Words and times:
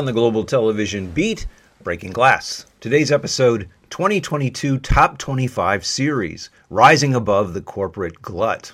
On 0.00 0.06
the 0.06 0.12
Global 0.14 0.44
Television 0.44 1.10
Beat, 1.10 1.46
Breaking 1.82 2.10
Glass. 2.10 2.64
Today's 2.80 3.12
episode 3.12 3.68
2022 3.90 4.78
Top 4.78 5.18
25 5.18 5.84
Series 5.84 6.48
Rising 6.70 7.14
Above 7.14 7.52
the 7.52 7.60
Corporate 7.60 8.22
Glut. 8.22 8.72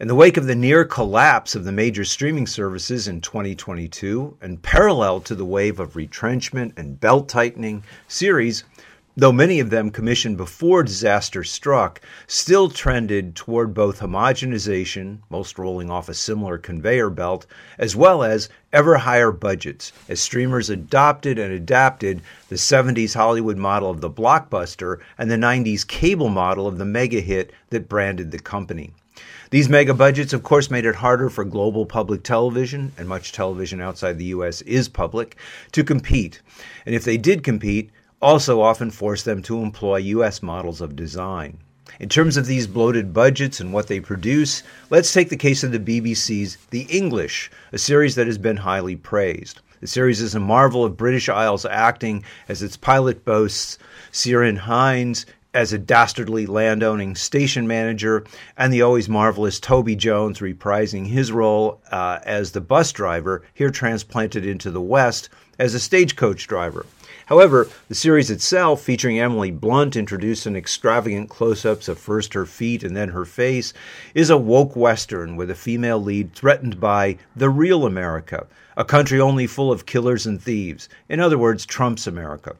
In 0.00 0.08
the 0.08 0.14
wake 0.14 0.38
of 0.38 0.46
the 0.46 0.54
near 0.54 0.86
collapse 0.86 1.54
of 1.54 1.64
the 1.64 1.70
major 1.70 2.02
streaming 2.02 2.46
services 2.46 3.08
in 3.08 3.20
2022, 3.20 4.38
and 4.40 4.62
parallel 4.62 5.20
to 5.20 5.34
the 5.34 5.44
wave 5.44 5.78
of 5.78 5.96
retrenchment 5.96 6.72
and 6.78 6.98
belt 6.98 7.28
tightening, 7.28 7.84
series 8.06 8.64
though 9.18 9.32
many 9.32 9.58
of 9.58 9.70
them 9.70 9.90
commissioned 9.90 10.36
before 10.36 10.84
disaster 10.84 11.42
struck, 11.42 12.00
still 12.28 12.70
trended 12.70 13.34
toward 13.34 13.74
both 13.74 13.98
homogenization, 13.98 15.18
most 15.28 15.58
rolling 15.58 15.90
off 15.90 16.08
a 16.08 16.14
similar 16.14 16.56
conveyor 16.56 17.10
belt, 17.10 17.44
as 17.78 17.96
well 17.96 18.22
as 18.22 18.48
ever 18.72 18.96
higher 18.96 19.32
budgets 19.32 19.92
as 20.08 20.20
streamers 20.20 20.70
adopted 20.70 21.36
and 21.36 21.52
adapted 21.52 22.22
the 22.48 22.54
70s 22.54 23.12
Hollywood 23.12 23.56
model 23.56 23.90
of 23.90 24.00
the 24.00 24.08
blockbuster 24.08 25.00
and 25.18 25.28
the 25.28 25.34
90s 25.34 25.84
cable 25.84 26.28
model 26.28 26.68
of 26.68 26.78
the 26.78 26.84
mega 26.84 27.18
hit 27.18 27.50
that 27.70 27.88
branded 27.88 28.30
the 28.30 28.38
company. 28.38 28.92
These 29.50 29.68
mega 29.68 29.94
budgets, 29.94 30.32
of 30.32 30.44
course, 30.44 30.70
made 30.70 30.84
it 30.84 30.94
harder 30.94 31.28
for 31.28 31.42
global 31.42 31.86
public 31.86 32.22
television, 32.22 32.92
and 32.96 33.08
much 33.08 33.32
television 33.32 33.80
outside 33.80 34.16
the 34.16 34.26
U.S. 34.26 34.60
is 34.62 34.88
public, 34.88 35.36
to 35.72 35.82
compete. 35.82 36.40
And 36.86 36.94
if 36.94 37.02
they 37.02 37.16
did 37.16 37.42
compete, 37.42 37.90
also 38.20 38.60
often 38.60 38.90
force 38.90 39.22
them 39.22 39.42
to 39.42 39.62
employ 39.62 39.96
U.S. 39.98 40.42
models 40.42 40.80
of 40.80 40.96
design. 40.96 41.58
In 42.00 42.08
terms 42.08 42.36
of 42.36 42.46
these 42.46 42.66
bloated 42.66 43.12
budgets 43.12 43.60
and 43.60 43.72
what 43.72 43.88
they 43.88 44.00
produce, 44.00 44.62
let's 44.90 45.12
take 45.12 45.30
the 45.30 45.36
case 45.36 45.64
of 45.64 45.72
the 45.72 45.80
BBC's 45.80 46.56
The 46.70 46.82
English, 46.82 47.50
a 47.72 47.78
series 47.78 48.14
that 48.14 48.26
has 48.26 48.38
been 48.38 48.58
highly 48.58 48.96
praised. 48.96 49.60
The 49.80 49.86
series 49.86 50.20
is 50.20 50.34
a 50.34 50.40
marvel 50.40 50.84
of 50.84 50.96
British 50.96 51.28
Isles 51.28 51.64
acting, 51.64 52.24
as 52.48 52.62
its 52.62 52.76
pilot 52.76 53.24
boasts 53.24 53.78
Ciarán 54.12 54.58
Hinds 54.58 55.24
as 55.54 55.72
a 55.72 55.78
dastardly 55.78 56.46
landowning 56.46 57.14
station 57.14 57.66
manager, 57.66 58.24
and 58.56 58.72
the 58.72 58.82
always 58.82 59.08
marvelous 59.08 59.58
Toby 59.58 59.96
Jones 59.96 60.40
reprising 60.40 61.06
his 61.06 61.32
role 61.32 61.80
uh, 61.90 62.18
as 62.24 62.52
the 62.52 62.60
bus 62.60 62.92
driver, 62.92 63.42
here 63.54 63.70
transplanted 63.70 64.44
into 64.44 64.70
the 64.70 64.80
West 64.80 65.30
as 65.58 65.74
a 65.74 65.80
stagecoach 65.80 66.46
driver. 66.46 66.84
However, 67.28 67.68
the 67.90 67.94
series 67.94 68.30
itself, 68.30 68.80
featuring 68.80 69.20
Emily 69.20 69.50
Blunt 69.50 69.96
introduced 69.96 70.46
in 70.46 70.56
extravagant 70.56 71.28
close 71.28 71.66
ups 71.66 71.86
of 71.86 71.98
first 71.98 72.32
her 72.32 72.46
feet 72.46 72.82
and 72.82 72.96
then 72.96 73.10
her 73.10 73.26
face, 73.26 73.74
is 74.14 74.30
a 74.30 74.38
woke 74.38 74.74
Western 74.74 75.36
with 75.36 75.50
a 75.50 75.54
female 75.54 76.02
lead 76.02 76.32
threatened 76.32 76.80
by 76.80 77.18
the 77.36 77.50
real 77.50 77.84
America, 77.84 78.46
a 78.78 78.84
country 78.84 79.20
only 79.20 79.46
full 79.46 79.70
of 79.70 79.84
killers 79.84 80.24
and 80.24 80.40
thieves. 80.40 80.88
In 81.10 81.20
other 81.20 81.36
words, 81.36 81.66
Trump's 81.66 82.06
America. 82.06 82.56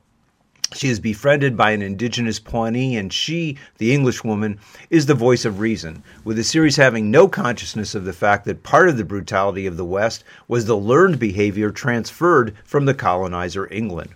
She 0.75 0.91
is 0.91 1.01
befriended 1.01 1.57
by 1.57 1.71
an 1.71 1.81
indigenous 1.81 2.39
Pawnee, 2.39 2.95
and 2.99 3.11
she, 3.11 3.57
the 3.79 3.95
Englishwoman, 3.95 4.59
is 4.91 5.07
the 5.07 5.15
voice 5.15 5.47
of 5.47 5.61
reason, 5.61 6.03
with 6.25 6.37
the 6.37 6.45
series 6.45 6.77
having 6.77 7.11
no 7.11 7.27
consciousness 7.27 7.95
of 7.95 8.05
the 8.05 8.13
fact 8.13 8.45
that 8.45 8.65
part 8.65 8.91
of 8.91 8.99
the 8.99 9.05
brutality 9.05 9.65
of 9.65 9.79
the 9.79 9.85
West 9.87 10.25
was 10.47 10.67
the 10.67 10.77
learned 10.77 11.19
behavior 11.19 11.71
transferred 11.71 12.55
from 12.65 12.85
the 12.85 12.93
colonizer 12.93 13.67
England. 13.73 14.11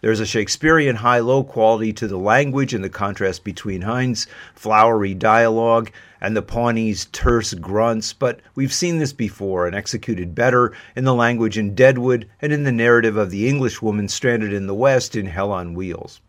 There's 0.00 0.20
a 0.20 0.26
Shakespearean 0.26 0.96
high 0.96 1.18
low 1.18 1.44
quality 1.44 1.92
to 1.94 2.06
the 2.06 2.18
language 2.18 2.74
and 2.74 2.84
the 2.84 2.88
contrast 2.88 3.44
between 3.44 3.82
Hinds' 3.82 4.26
flowery 4.54 5.14
dialogue 5.14 5.90
and 6.20 6.36
the 6.36 6.42
Pawnee's 6.42 7.06
terse 7.06 7.54
grunts, 7.54 8.12
but 8.12 8.40
we've 8.54 8.72
seen 8.72 8.98
this 8.98 9.12
before 9.12 9.66
and 9.66 9.74
executed 9.74 10.34
better 10.34 10.72
in 10.96 11.04
the 11.04 11.14
language 11.14 11.58
in 11.58 11.74
Deadwood 11.74 12.28
and 12.40 12.52
in 12.52 12.64
the 12.64 12.72
narrative 12.72 13.16
of 13.16 13.30
the 13.30 13.48
Englishwoman 13.48 14.08
stranded 14.08 14.52
in 14.52 14.66
the 14.66 14.74
West 14.74 15.16
in 15.16 15.26
Hell 15.26 15.52
on 15.52 15.74
Wheels. 15.74 16.20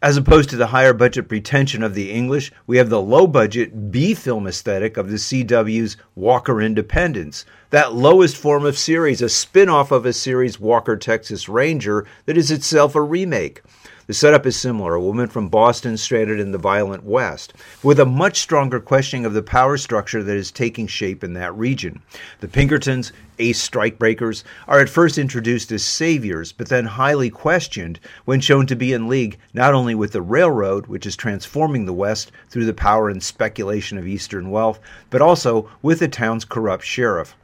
As 0.00 0.16
opposed 0.16 0.48
to 0.50 0.56
the 0.56 0.68
higher 0.68 0.92
budget 0.92 1.28
pretension 1.28 1.82
of 1.82 1.94
the 1.94 2.12
English, 2.12 2.52
we 2.68 2.76
have 2.76 2.88
the 2.88 3.02
low 3.02 3.26
budget 3.26 3.90
B 3.90 4.14
film 4.14 4.46
aesthetic 4.46 4.96
of 4.96 5.10
the 5.10 5.16
CW's 5.16 5.96
Walker 6.14 6.62
Independence, 6.62 7.44
that 7.70 7.94
lowest 7.94 8.36
form 8.36 8.64
of 8.64 8.78
series, 8.78 9.20
a 9.20 9.28
spin 9.28 9.68
off 9.68 9.90
of 9.90 10.06
a 10.06 10.12
series 10.12 10.60
Walker 10.60 10.96
Texas 10.96 11.48
Ranger 11.48 12.06
that 12.26 12.36
is 12.36 12.52
itself 12.52 12.94
a 12.94 13.02
remake. 13.02 13.60
The 14.08 14.14
setup 14.14 14.46
is 14.46 14.56
similar 14.56 14.94
a 14.94 15.02
woman 15.02 15.26
from 15.26 15.50
Boston 15.50 15.98
stranded 15.98 16.40
in 16.40 16.50
the 16.50 16.56
violent 16.56 17.04
West, 17.04 17.52
with 17.82 18.00
a 18.00 18.06
much 18.06 18.38
stronger 18.40 18.80
questioning 18.80 19.26
of 19.26 19.34
the 19.34 19.42
power 19.42 19.76
structure 19.76 20.22
that 20.22 20.34
is 20.34 20.50
taking 20.50 20.86
shape 20.86 21.22
in 21.22 21.34
that 21.34 21.54
region. 21.54 22.00
The 22.40 22.48
Pinkertons, 22.48 23.12
ace 23.38 23.68
strikebreakers, 23.68 24.44
are 24.66 24.80
at 24.80 24.88
first 24.88 25.18
introduced 25.18 25.70
as 25.72 25.84
saviors, 25.84 26.52
but 26.52 26.70
then 26.70 26.86
highly 26.86 27.28
questioned 27.28 28.00
when 28.24 28.40
shown 28.40 28.66
to 28.68 28.74
be 28.74 28.94
in 28.94 29.08
league 29.08 29.36
not 29.52 29.74
only 29.74 29.94
with 29.94 30.12
the 30.12 30.22
railroad, 30.22 30.86
which 30.86 31.04
is 31.04 31.14
transforming 31.14 31.84
the 31.84 31.92
West 31.92 32.32
through 32.48 32.64
the 32.64 32.72
power 32.72 33.10
and 33.10 33.22
speculation 33.22 33.98
of 33.98 34.08
Eastern 34.08 34.50
wealth, 34.50 34.80
but 35.10 35.20
also 35.20 35.68
with 35.82 35.98
the 35.98 36.08
town's 36.08 36.46
corrupt 36.46 36.82
sheriff. 36.82 37.36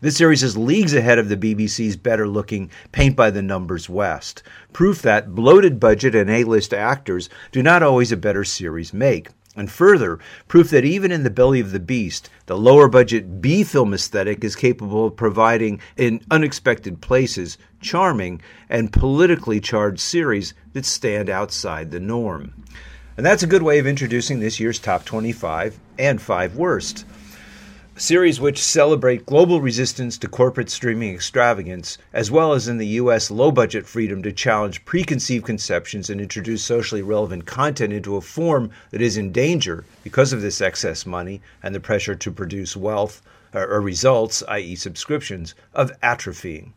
This 0.00 0.16
series 0.16 0.42
is 0.42 0.56
leagues 0.56 0.94
ahead 0.94 1.18
of 1.18 1.28
the 1.28 1.36
BBC's 1.36 1.96
better 1.96 2.28
looking 2.28 2.70
Paint 2.92 3.16
by 3.16 3.30
the 3.30 3.42
Numbers 3.42 3.88
West, 3.88 4.42
proof 4.72 5.02
that 5.02 5.34
bloated 5.34 5.80
budget 5.80 6.14
and 6.14 6.30
A 6.30 6.44
list 6.44 6.74
actors 6.74 7.28
do 7.52 7.62
not 7.62 7.82
always 7.82 8.12
a 8.12 8.16
better 8.16 8.44
series 8.44 8.92
make. 8.92 9.28
And 9.56 9.68
further, 9.68 10.20
proof 10.46 10.70
that 10.70 10.84
even 10.84 11.10
in 11.10 11.24
the 11.24 11.30
belly 11.30 11.58
of 11.58 11.72
the 11.72 11.80
beast, 11.80 12.30
the 12.46 12.56
lower 12.56 12.86
budget 12.86 13.40
B 13.40 13.64
film 13.64 13.92
aesthetic 13.92 14.44
is 14.44 14.54
capable 14.54 15.06
of 15.06 15.16
providing, 15.16 15.80
in 15.96 16.20
unexpected 16.30 17.00
places, 17.00 17.58
charming 17.80 18.40
and 18.68 18.92
politically 18.92 19.58
charged 19.58 20.00
series 20.00 20.54
that 20.74 20.84
stand 20.84 21.28
outside 21.28 21.90
the 21.90 21.98
norm. 21.98 22.52
And 23.16 23.26
that's 23.26 23.42
a 23.42 23.48
good 23.48 23.62
way 23.62 23.80
of 23.80 23.86
introducing 23.86 24.38
this 24.38 24.60
year's 24.60 24.78
top 24.78 25.04
25 25.04 25.80
and 25.98 26.22
5 26.22 26.56
worst 26.56 27.04
series 27.98 28.40
which 28.40 28.62
celebrate 28.62 29.26
global 29.26 29.60
resistance 29.60 30.16
to 30.16 30.28
corporate 30.28 30.70
streaming 30.70 31.12
extravagance, 31.12 31.98
as 32.12 32.30
well 32.30 32.52
as 32.52 32.68
in 32.68 32.78
the 32.78 32.86
U.S. 32.86 33.28
low 33.28 33.50
budget 33.50 33.86
freedom 33.86 34.22
to 34.22 34.32
challenge 34.32 34.84
preconceived 34.84 35.44
conceptions 35.44 36.08
and 36.08 36.20
introduce 36.20 36.62
socially 36.62 37.02
relevant 37.02 37.44
content 37.44 37.92
into 37.92 38.14
a 38.14 38.20
form 38.20 38.70
that 38.90 39.02
is 39.02 39.16
in 39.16 39.32
danger 39.32 39.84
because 40.04 40.32
of 40.32 40.40
this 40.40 40.60
excess 40.60 41.06
money 41.06 41.40
and 41.64 41.74
the 41.74 41.80
pressure 41.80 42.14
to 42.14 42.30
produce 42.30 42.76
wealth 42.76 43.20
Uh, 43.54 43.60
or 43.60 43.80
results, 43.80 44.42
i.e., 44.48 44.74
subscriptions, 44.74 45.54
of 45.72 45.90
atrophying. 46.02 46.72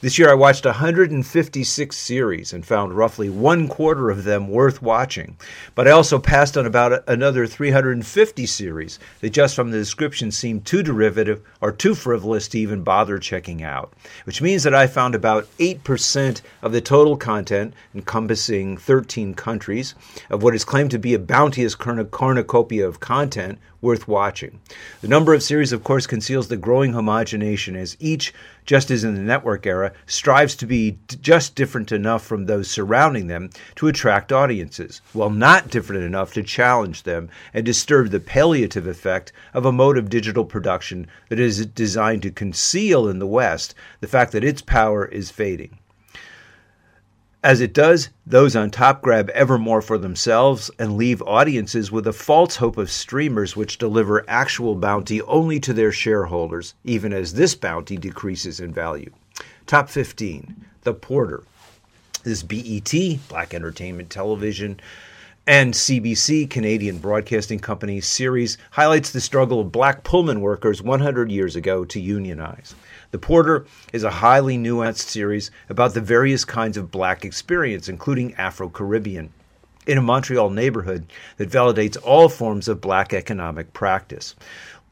This 0.00 0.18
year 0.18 0.30
I 0.30 0.34
watched 0.34 0.64
156 0.64 1.96
series 1.96 2.52
and 2.52 2.64
found 2.64 2.96
roughly 2.96 3.28
one 3.28 3.66
quarter 3.66 4.10
of 4.10 4.24
them 4.24 4.48
worth 4.48 4.80
watching. 4.80 5.36
But 5.74 5.88
I 5.88 5.90
also 5.90 6.18
passed 6.18 6.56
on 6.56 6.66
about 6.66 7.02
another 7.08 7.46
350 7.46 8.46
series 8.46 8.98
that 9.20 9.30
just 9.30 9.56
from 9.56 9.70
the 9.70 9.78
description 9.78 10.30
seemed 10.30 10.64
too 10.64 10.82
derivative 10.82 11.42
or 11.60 11.72
too 11.72 11.94
frivolous 11.94 12.46
to 12.48 12.58
even 12.58 12.82
bother 12.82 13.18
checking 13.18 13.62
out. 13.62 13.92
Which 14.24 14.42
means 14.42 14.62
that 14.62 14.74
I 14.74 14.86
found 14.86 15.14
about 15.14 15.48
8% 15.58 16.40
of 16.62 16.72
the 16.72 16.80
total 16.80 17.16
content, 17.16 17.74
encompassing 17.94 18.76
13 18.76 19.34
countries, 19.34 19.94
of 20.30 20.42
what 20.42 20.54
is 20.54 20.64
claimed 20.64 20.92
to 20.92 20.98
be 20.98 21.14
a 21.14 21.18
bounteous 21.18 21.74
cornucopia 21.74 22.86
of 22.86 23.00
content 23.00 23.58
worth 23.86 24.08
watching. 24.08 24.58
The 25.00 25.08
number 25.08 25.32
of 25.32 25.44
series, 25.44 25.72
of 25.72 25.84
course, 25.84 26.08
conceals 26.08 26.48
the 26.48 26.56
growing 26.56 26.92
homogenation 26.92 27.76
as 27.76 27.96
each 28.00 28.34
just 28.66 28.90
as 28.90 29.04
in 29.04 29.14
the 29.14 29.20
network 29.20 29.64
era, 29.64 29.92
strives 30.06 30.56
to 30.56 30.66
be 30.66 30.98
just 31.22 31.54
different 31.54 31.92
enough 31.92 32.24
from 32.26 32.44
those 32.44 32.68
surrounding 32.68 33.28
them 33.28 33.48
to 33.76 33.86
attract 33.86 34.32
audiences, 34.32 35.00
while 35.12 35.30
not 35.30 35.70
different 35.70 36.02
enough 36.02 36.34
to 36.34 36.42
challenge 36.42 37.04
them 37.04 37.30
and 37.54 37.64
disturb 37.64 38.10
the 38.10 38.20
palliative 38.20 38.86
effect 38.86 39.32
of 39.54 39.64
a 39.64 39.72
mode 39.72 39.96
of 39.96 40.10
digital 40.10 40.44
production 40.44 41.06
that 41.28 41.38
is 41.38 41.64
designed 41.66 42.22
to 42.22 42.30
conceal 42.30 43.08
in 43.08 43.20
the 43.20 43.26
West 43.26 43.74
the 44.00 44.08
fact 44.08 44.32
that 44.32 44.44
its 44.44 44.60
power 44.60 45.06
is 45.06 45.30
fading. 45.30 45.78
As 47.46 47.60
it 47.60 47.72
does, 47.72 48.08
those 48.26 48.56
on 48.56 48.72
top 48.72 49.02
grab 49.02 49.30
ever 49.30 49.56
more 49.56 49.80
for 49.80 49.98
themselves 49.98 50.68
and 50.80 50.96
leave 50.96 51.22
audiences 51.22 51.92
with 51.92 52.08
a 52.08 52.12
false 52.12 52.56
hope 52.56 52.76
of 52.76 52.90
streamers 52.90 53.54
which 53.54 53.78
deliver 53.78 54.28
actual 54.28 54.74
bounty 54.74 55.22
only 55.22 55.60
to 55.60 55.72
their 55.72 55.92
shareholders, 55.92 56.74
even 56.82 57.12
as 57.12 57.34
this 57.34 57.54
bounty 57.54 57.96
decreases 57.96 58.58
in 58.58 58.74
value. 58.74 59.12
Top 59.64 59.88
15 59.88 60.64
The 60.82 60.92
Porter. 60.92 61.44
This 62.24 62.42
BET, 62.42 62.92
Black 63.28 63.54
Entertainment 63.54 64.10
Television, 64.10 64.80
and 65.46 65.72
CBC, 65.72 66.50
Canadian 66.50 66.98
Broadcasting 66.98 67.60
Company 67.60 68.00
series 68.00 68.58
highlights 68.72 69.12
the 69.12 69.20
struggle 69.20 69.60
of 69.60 69.70
black 69.70 70.02
Pullman 70.02 70.40
workers 70.40 70.82
100 70.82 71.30
years 71.30 71.54
ago 71.54 71.84
to 71.84 72.00
unionize. 72.00 72.74
The 73.12 73.18
Porter 73.18 73.66
is 73.92 74.02
a 74.02 74.10
highly 74.10 74.58
nuanced 74.58 75.08
series 75.08 75.50
about 75.68 75.94
the 75.94 76.00
various 76.00 76.44
kinds 76.44 76.76
of 76.76 76.90
black 76.90 77.24
experience, 77.24 77.88
including 77.88 78.34
Afro 78.34 78.68
Caribbean, 78.68 79.32
in 79.86 79.96
a 79.96 80.02
Montreal 80.02 80.50
neighborhood 80.50 81.06
that 81.36 81.50
validates 81.50 81.96
all 82.02 82.28
forms 82.28 82.66
of 82.66 82.80
black 82.80 83.14
economic 83.14 83.72
practice. 83.72 84.34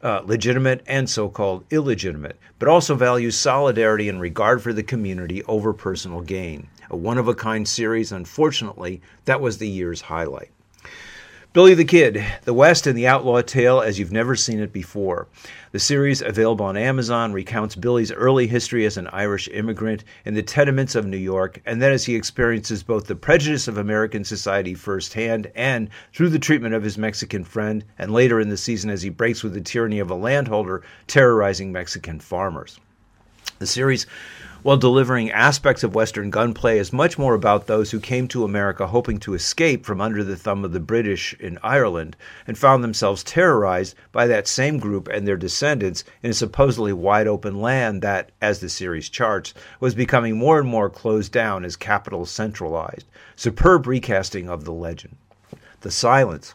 Uh, 0.03 0.21
legitimate 0.27 0.83
and 0.87 1.09
so 1.09 1.29
called 1.31 1.65
illegitimate, 1.71 2.39
but 2.59 2.69
also 2.69 2.95
values 2.95 3.37
solidarity 3.37 4.09
and 4.09 4.21
regard 4.21 4.63
for 4.63 4.73
the 4.73 4.83
community 4.83 5.43
over 5.45 5.73
personal 5.73 6.21
gain. 6.21 6.69
A 6.91 6.97
one 6.97 7.17
of 7.17 7.27
a 7.27 7.35
kind 7.35 7.67
series, 7.67 8.13
unfortunately, 8.13 9.01
that 9.25 9.41
was 9.41 9.57
the 9.57 9.69
year's 9.69 10.03
highlight. 10.03 10.51
Billy 11.55 11.75
the 11.75 11.85
Kid, 11.85 12.21
The 12.43 12.53
West 12.53 12.85
and 12.89 12.99
the 12.99 13.07
Outlaw 13.07 13.41
Tale 13.41 13.81
as 13.81 13.97
You've 13.97 14.11
Never 14.11 14.35
Seen 14.35 14.59
It 14.59 14.73
Before. 14.73 15.29
The 15.71 15.79
series, 15.79 16.21
available 16.21 16.67
on 16.67 16.77
Amazon, 16.77 17.33
recounts 17.33 17.77
Billy's 17.77 18.11
early 18.11 18.49
history 18.49 18.85
as 18.87 18.97
an 18.97 19.07
Irish 19.13 19.47
immigrant 19.47 20.03
in 20.25 20.35
the 20.35 20.43
tenements 20.43 20.97
of 20.97 21.07
New 21.07 21.17
York, 21.17 21.63
and 21.65 21.81
then 21.81 21.93
as 21.93 22.05
he 22.05 22.17
experiences 22.17 22.83
both 22.83 23.07
the 23.07 23.15
prejudice 23.15 23.69
of 23.69 23.79
American 23.79 24.25
society 24.25 24.75
firsthand 24.75 25.49
and 25.55 25.91
through 26.13 26.31
the 26.31 26.41
treatment 26.41 26.75
of 26.75 26.83
his 26.83 26.99
Mexican 26.99 27.45
friend, 27.45 27.85
and 28.01 28.13
later 28.13 28.41
in 28.41 28.49
the 28.49 28.57
season 28.57 28.91
as 28.91 29.03
he 29.03 29.09
breaks 29.09 29.45
with 29.45 29.55
the 29.55 29.61
tyranny 29.61 30.01
of 30.01 30.11
a 30.11 30.17
landholder 30.17 30.83
terrorizing 31.07 31.71
Mexican 31.71 32.19
farmers. 32.19 32.81
The 33.61 33.67
series 33.69 34.09
while 34.65 34.79
delivering 34.79 35.31
aspects 35.31 35.85
of 35.85 35.95
Western 35.95 36.31
gunplay 36.31 36.79
is 36.79 36.91
much 36.91 37.19
more 37.19 37.35
about 37.35 37.67
those 37.67 37.91
who 37.91 38.01
came 38.01 38.27
to 38.27 38.45
America 38.45 38.87
hoping 38.87 39.19
to 39.19 39.35
escape 39.35 39.85
from 39.85 40.01
under 40.01 40.25
the 40.25 40.37
thumb 40.37 40.65
of 40.65 40.73
the 40.73 40.81
British 40.81 41.35
in 41.35 41.59
Ireland 41.63 42.17
and 42.47 42.57
found 42.57 42.83
themselves 42.83 43.23
terrorized 43.23 43.95
by 44.11 44.27
that 44.27 44.49
same 44.49 44.79
group 44.79 45.07
and 45.09 45.29
their 45.29 45.37
descendants 45.37 46.03
in 46.23 46.31
a 46.31 46.35
supposedly 46.35 46.95
wide 46.95 47.27
open 47.27 47.61
land 47.61 48.01
that, 48.01 48.31
as 48.41 48.61
the 48.61 48.71
series 48.71 49.11
charts, 49.11 49.53
was 49.81 49.95
becoming 49.95 50.39
more 50.39 50.59
and 50.59 50.67
more 50.67 50.89
closed 50.89 51.31
down 51.31 51.63
as 51.63 51.77
capital 51.77 52.25
centralized. 52.25 53.05
Superb 53.37 53.87
recasting 53.87 54.49
of 54.49 54.65
the 54.65 54.73
legend. 54.73 55.19
The 55.83 55.91
Silence. 55.91 56.55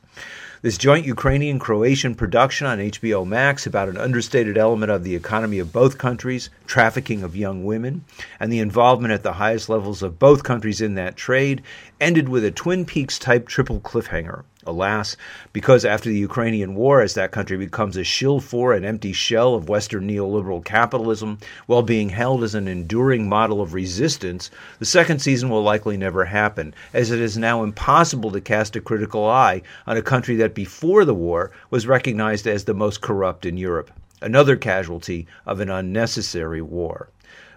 This 0.62 0.78
joint 0.78 1.06
Ukrainian 1.06 1.58
Croatian 1.58 2.16
production 2.16 2.68
on 2.68 2.80
HBO 2.80 3.26
Max 3.26 3.66
about 3.66 3.88
an 3.88 3.96
understated 3.96 4.58
element 4.58 4.92
of 4.92 5.06
the 5.06 5.16
economy 5.16 5.58
of 5.60 5.72
both 5.72 5.98
countries, 5.98 6.50
trafficking 6.68 7.24
of 7.24 7.34
young 7.34 7.64
women, 7.64 8.04
and 8.42 8.52
the 8.52 8.60
involvement 8.60 9.14
at 9.14 9.24
the 9.24 9.32
highest 9.32 9.70
levels 9.70 10.04
of 10.04 10.20
both 10.20 10.44
countries 10.44 10.82
in 10.82 10.96
that 10.96 11.16
trade, 11.16 11.62
ended 12.02 12.28
with 12.28 12.44
a 12.44 12.52
Twin 12.52 12.84
Peaks 12.84 13.18
type 13.18 13.48
triple 13.48 13.80
cliffhanger. 13.80 14.44
Alas, 14.66 15.16
because 15.54 15.86
after 15.86 16.10
the 16.10 16.18
Ukrainian 16.18 16.76
war, 16.76 17.02
as 17.02 17.14
that 17.14 17.32
country 17.32 17.56
becomes 17.56 17.96
a 17.96 18.04
shill 18.04 18.42
for 18.42 18.74
an 18.74 18.84
empty 18.84 19.14
shell 19.14 19.56
of 19.56 19.70
Western 19.70 20.06
neoliberal 20.06 20.64
capitalism, 20.64 21.40
while 21.66 21.82
being 21.82 22.10
held 22.10 22.44
as 22.44 22.56
an 22.56 22.68
enduring 22.68 23.30
model 23.30 23.62
of 23.62 23.74
resistance, 23.74 24.52
the 24.80 24.86
second 24.86 25.20
season 25.20 25.50
will 25.50 25.64
likely 25.64 25.96
never 25.96 26.26
happen, 26.26 26.74
as 26.94 27.10
it 27.10 27.20
is 27.20 27.38
now 27.38 27.64
impossible 27.64 28.32
to 28.32 28.42
cast 28.42 28.76
a 28.76 28.82
critical 28.82 29.26
eye 29.26 29.62
on 29.88 29.96
a 29.96 30.02
country 30.02 30.36
that 30.36 30.54
before 30.54 31.06
the 31.06 31.14
war 31.14 31.52
was 31.70 31.88
recognized 31.88 32.46
as 32.46 32.66
the 32.66 32.74
most 32.74 33.00
corrupt 33.00 33.46
in 33.46 33.56
Europe. 33.56 33.90
Another 34.22 34.58
casualty 34.58 35.26
of 35.46 35.62
an 35.62 35.70
unnecessary 35.70 36.62
war. 36.62 37.10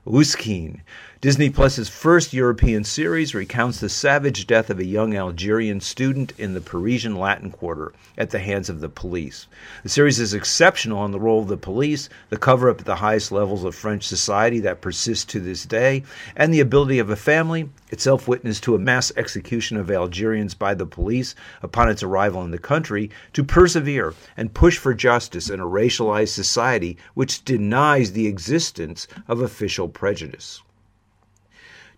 Oussekine, 0.06 0.80
Disney 1.22 1.50
Plus's 1.50 1.88
first 1.88 2.32
European 2.32 2.82
series, 2.82 3.32
recounts 3.32 3.78
the 3.78 3.88
savage 3.88 4.44
death 4.44 4.70
of 4.70 4.80
a 4.80 4.84
young 4.84 5.14
Algerian 5.16 5.80
student 5.80 6.32
in 6.36 6.52
the 6.52 6.60
Parisian 6.60 7.14
Latin 7.14 7.52
Quarter 7.52 7.92
at 8.18 8.30
the 8.30 8.40
hands 8.40 8.68
of 8.68 8.80
the 8.80 8.88
police. 8.88 9.46
The 9.84 9.88
series 9.88 10.18
is 10.18 10.34
exceptional 10.34 10.98
on 10.98 11.12
the 11.12 11.20
role 11.20 11.40
of 11.40 11.46
the 11.46 11.56
police, 11.56 12.08
the 12.28 12.36
cover 12.36 12.68
up 12.68 12.80
at 12.80 12.86
the 12.86 12.96
highest 12.96 13.30
levels 13.30 13.62
of 13.62 13.76
French 13.76 14.02
society 14.02 14.58
that 14.62 14.80
persists 14.80 15.24
to 15.26 15.38
this 15.38 15.64
day, 15.64 16.02
and 16.34 16.52
the 16.52 16.58
ability 16.58 16.98
of 16.98 17.08
a 17.08 17.14
family, 17.14 17.70
itself 17.92 18.26
witness 18.26 18.58
to 18.58 18.74
a 18.74 18.80
mass 18.80 19.12
execution 19.16 19.76
of 19.76 19.92
Algerians 19.92 20.54
by 20.54 20.74
the 20.74 20.86
police 20.86 21.36
upon 21.62 21.88
its 21.88 22.02
arrival 22.02 22.42
in 22.42 22.50
the 22.50 22.58
country, 22.58 23.12
to 23.32 23.44
persevere 23.44 24.12
and 24.36 24.54
push 24.54 24.76
for 24.76 24.92
justice 24.92 25.48
in 25.48 25.60
a 25.60 25.66
racialized 25.66 26.34
society 26.34 26.98
which 27.14 27.44
denies 27.44 28.10
the 28.10 28.26
existence 28.26 29.06
of 29.28 29.40
official 29.40 29.88
prejudice. 29.88 30.60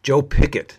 Joe 0.04 0.20
Pickett. 0.20 0.78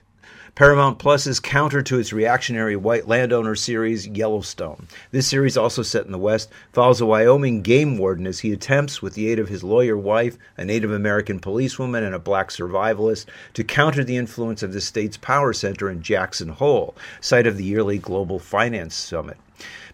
Paramount 0.54 1.00
Plus's 1.00 1.40
counter 1.40 1.82
to 1.82 1.98
its 1.98 2.14
reactionary 2.14 2.76
white 2.76 3.08
landowner 3.08 3.56
series, 3.56 4.06
Yellowstone. 4.08 4.86
This 5.10 5.26
series, 5.26 5.58
also 5.58 5.82
set 5.82 6.06
in 6.06 6.12
the 6.12 6.20
West, 6.20 6.52
follows 6.72 7.02
a 7.02 7.08
Wyoming 7.08 7.64
game 7.64 7.98
warden 7.98 8.28
as 8.28 8.42
he 8.42 8.54
attempts, 8.54 9.02
with 9.02 9.16
the 9.16 9.28
aid 9.28 9.40
of 9.40 9.50
his 9.50 9.64
lawyer 9.64 9.98
wife, 9.98 10.38
a 10.58 10.64
Native 10.64 10.92
American 10.92 11.40
policewoman, 11.40 12.04
and 12.04 12.14
a 12.14 12.20
black 12.20 12.50
survivalist, 12.50 13.26
to 13.56 13.64
counter 13.64 14.04
the 14.04 14.16
influence 14.16 14.62
of 14.62 14.74
the 14.74 14.80
state's 14.80 15.18
power 15.18 15.54
center 15.54 15.90
in 15.90 16.04
Jackson 16.04 16.50
Hole, 16.50 16.94
site 17.20 17.48
of 17.48 17.58
the 17.58 17.66
yearly 17.66 17.98
Global 17.98 18.38
Finance 18.38 18.94
Summit. 18.94 19.38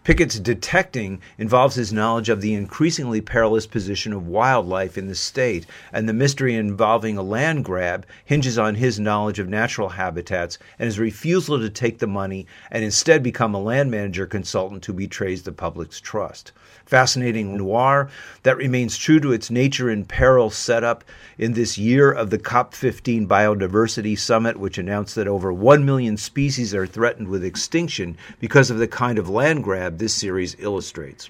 Pickett's 0.04 0.40
detecting 0.40 1.20
involves 1.38 1.76
his 1.76 1.92
knowledge 1.92 2.28
of 2.28 2.40
the 2.40 2.54
increasingly 2.54 3.20
perilous 3.20 3.68
position 3.68 4.12
of 4.12 4.26
wildlife 4.26 4.98
in 4.98 5.06
the 5.06 5.14
state, 5.14 5.64
and 5.92 6.08
the 6.08 6.12
mystery 6.12 6.56
involving 6.56 7.16
a 7.16 7.22
land 7.22 7.64
grab 7.64 8.04
hinges 8.24 8.58
on 8.58 8.74
his 8.74 8.98
knowledge 8.98 9.38
of 9.38 9.48
natural 9.48 9.90
habitats 9.90 10.58
and 10.78 10.86
his 10.86 10.98
refusal 10.98 11.60
to 11.60 11.70
take 11.70 11.98
the 11.98 12.06
money 12.08 12.46
and 12.70 12.82
instead 12.82 13.22
become 13.22 13.54
a 13.54 13.62
land 13.62 13.92
manager 13.92 14.26
consultant 14.26 14.84
who 14.84 14.92
betrays 14.92 15.44
the 15.44 15.52
public's 15.52 16.00
trust. 16.00 16.50
Fascinating 16.84 17.56
noir 17.56 18.10
that 18.42 18.56
remains 18.56 18.98
true 18.98 19.20
to 19.20 19.32
its 19.32 19.50
nature 19.50 19.88
in 19.88 20.04
peril 20.04 20.50
setup 20.50 21.04
in 21.38 21.52
this 21.52 21.78
year 21.78 22.10
of 22.10 22.30
the 22.30 22.38
COP15 22.38 23.28
Biodiversity 23.28 24.18
Summit, 24.18 24.56
which 24.56 24.78
announced 24.78 25.14
that 25.14 25.28
over 25.28 25.52
1 25.52 25.84
million 25.84 26.16
species 26.16 26.74
are 26.74 26.86
threatened 26.86 27.28
with 27.28 27.44
extinction 27.44 28.16
because 28.40 28.68
of 28.68 28.78
the 28.78 28.88
kind 28.88 29.18
of 29.18 29.28
land 29.28 29.51
grab 29.60 29.98
this 29.98 30.14
series 30.14 30.56
illustrates. 30.58 31.28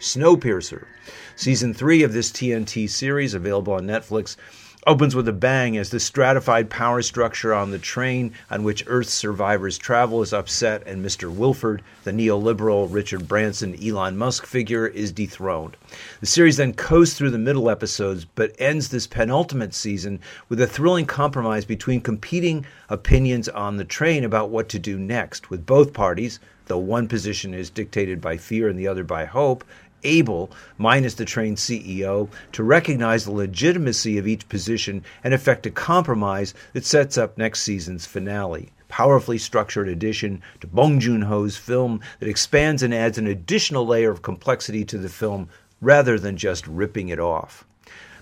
Snowpiercer, 0.00 0.86
season 1.36 1.72
3 1.72 2.02
of 2.02 2.12
this 2.12 2.30
TNT 2.30 2.90
series, 2.90 3.32
available 3.32 3.72
on 3.72 3.86
Netflix 3.86 4.36
opens 4.86 5.14
with 5.14 5.26
a 5.28 5.32
bang 5.32 5.78
as 5.78 5.90
the 5.90 6.00
stratified 6.00 6.68
power 6.68 7.00
structure 7.00 7.54
on 7.54 7.70
the 7.70 7.78
train 7.78 8.32
on 8.50 8.62
which 8.62 8.84
Earth's 8.86 9.14
survivors 9.14 9.78
travel 9.78 10.20
is 10.20 10.32
upset, 10.32 10.82
and 10.86 11.02
Mr. 11.02 11.34
Wilford, 11.34 11.82
the 12.04 12.10
neoliberal 12.10 12.86
Richard 12.92 13.26
Branson 13.26 13.74
Elon 13.82 14.16
Musk 14.16 14.44
figure, 14.44 14.86
is 14.86 15.10
dethroned. 15.10 15.76
The 16.20 16.26
series 16.26 16.58
then 16.58 16.74
coasts 16.74 17.16
through 17.16 17.30
the 17.30 17.38
middle 17.38 17.70
episodes, 17.70 18.26
but 18.26 18.54
ends 18.58 18.90
this 18.90 19.06
penultimate 19.06 19.72
season 19.72 20.20
with 20.48 20.60
a 20.60 20.66
thrilling 20.66 21.06
compromise 21.06 21.64
between 21.64 22.02
competing 22.02 22.66
opinions 22.90 23.48
on 23.48 23.78
the 23.78 23.84
train 23.84 24.22
about 24.22 24.50
what 24.50 24.68
to 24.70 24.78
do 24.78 24.98
next, 24.98 25.48
with 25.48 25.64
both 25.64 25.94
parties, 25.94 26.40
though 26.66 26.78
one 26.78 27.08
position 27.08 27.54
is 27.54 27.70
dictated 27.70 28.20
by 28.20 28.36
fear 28.36 28.68
and 28.68 28.78
the 28.78 28.88
other 28.88 29.04
by 29.04 29.24
hope, 29.24 29.64
able, 30.04 30.50
minus 30.78 31.14
the 31.14 31.24
trained 31.24 31.56
CEO, 31.56 32.28
to 32.52 32.62
recognize 32.62 33.24
the 33.24 33.32
legitimacy 33.32 34.18
of 34.18 34.26
each 34.26 34.48
position 34.48 35.02
and 35.22 35.34
effect 35.34 35.66
a 35.66 35.70
compromise 35.70 36.54
that 36.72 36.84
sets 36.84 37.18
up 37.18 37.36
next 37.36 37.62
season's 37.62 38.06
finale. 38.06 38.70
Powerfully 38.88 39.38
structured 39.38 39.88
addition 39.88 40.42
to 40.60 40.66
Bong 40.66 41.00
Joon 41.00 41.22
Ho's 41.22 41.56
film 41.56 42.00
that 42.20 42.28
expands 42.28 42.82
and 42.82 42.94
adds 42.94 43.18
an 43.18 43.26
additional 43.26 43.86
layer 43.86 44.10
of 44.10 44.22
complexity 44.22 44.84
to 44.84 44.98
the 44.98 45.08
film 45.08 45.48
rather 45.80 46.18
than 46.18 46.36
just 46.36 46.66
ripping 46.66 47.08
it 47.08 47.18
off. 47.18 47.64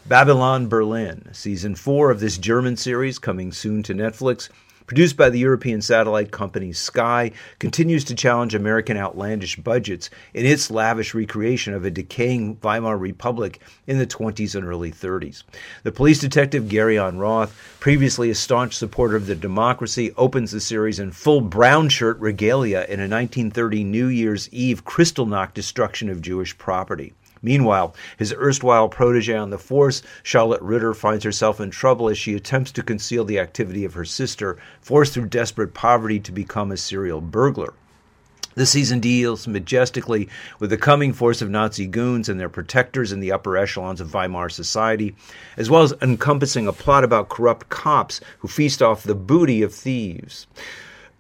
Babylon 0.06 0.68
Berlin, 0.68 1.28
season 1.32 1.74
four 1.74 2.10
of 2.10 2.20
this 2.20 2.38
German 2.38 2.76
series, 2.76 3.18
coming 3.18 3.52
soon 3.52 3.82
to 3.84 3.94
Netflix, 3.94 4.48
produced 4.86 5.16
by 5.16 5.30
the 5.30 5.38
European 5.38 5.82
satellite 5.82 6.30
company 6.30 6.72
Sky, 6.72 7.32
continues 7.58 8.04
to 8.04 8.14
challenge 8.14 8.54
American 8.54 8.96
outlandish 8.96 9.56
budgets 9.56 10.10
in 10.34 10.46
its 10.46 10.70
lavish 10.70 11.14
recreation 11.14 11.74
of 11.74 11.84
a 11.84 11.90
decaying 11.90 12.56
Weimar 12.62 12.98
Republic 12.98 13.60
in 13.86 13.98
the 13.98 14.06
20s 14.06 14.54
and 14.54 14.64
early 14.64 14.90
30s. 14.90 15.42
The 15.82 15.92
police 15.92 16.18
detective 16.18 16.64
Gereon 16.64 17.18
Rath, 17.18 17.54
previously 17.80 18.30
a 18.30 18.34
staunch 18.34 18.76
supporter 18.76 19.16
of 19.16 19.26
the 19.26 19.34
democracy, 19.34 20.12
opens 20.16 20.50
the 20.50 20.60
series 20.60 20.98
in 20.98 21.12
full 21.12 21.40
brown 21.40 21.88
shirt 21.88 22.18
regalia 22.18 22.80
in 22.82 23.00
a 23.00 23.08
1930 23.08 23.84
New 23.84 24.06
Year's 24.06 24.48
Eve 24.52 24.84
Kristallnacht 24.84 25.54
destruction 25.54 26.08
of 26.08 26.22
Jewish 26.22 26.56
property. 26.58 27.12
Meanwhile, 27.42 27.94
his 28.16 28.32
erstwhile 28.32 28.88
protege 28.88 29.36
on 29.36 29.50
the 29.50 29.58
force, 29.58 30.02
Charlotte 30.22 30.62
Ritter, 30.62 30.94
finds 30.94 31.24
herself 31.24 31.60
in 31.60 31.70
trouble 31.70 32.08
as 32.08 32.16
she 32.16 32.34
attempts 32.34 32.70
to 32.72 32.82
conceal 32.82 33.24
the 33.24 33.40
activity 33.40 33.84
of 33.84 33.94
her 33.94 34.04
sister, 34.04 34.56
forced 34.80 35.12
through 35.12 35.26
desperate 35.26 35.74
poverty 35.74 36.20
to 36.20 36.30
become 36.30 36.70
a 36.70 36.76
serial 36.76 37.20
burglar. 37.20 37.74
The 38.54 38.66
season 38.66 39.00
deals 39.00 39.48
majestically 39.48 40.28
with 40.58 40.68
the 40.68 40.76
coming 40.76 41.14
force 41.14 41.40
of 41.40 41.48
Nazi 41.48 41.86
goons 41.86 42.28
and 42.28 42.38
their 42.38 42.50
protectors 42.50 43.10
in 43.10 43.20
the 43.20 43.32
upper 43.32 43.56
echelons 43.56 44.00
of 44.00 44.12
Weimar 44.12 44.50
society, 44.50 45.16
as 45.56 45.70
well 45.70 45.82
as 45.82 45.94
encompassing 46.02 46.68
a 46.68 46.72
plot 46.72 47.02
about 47.02 47.30
corrupt 47.30 47.70
cops 47.70 48.20
who 48.40 48.48
feast 48.48 48.82
off 48.82 49.04
the 49.04 49.14
booty 49.14 49.62
of 49.62 49.74
thieves. 49.74 50.46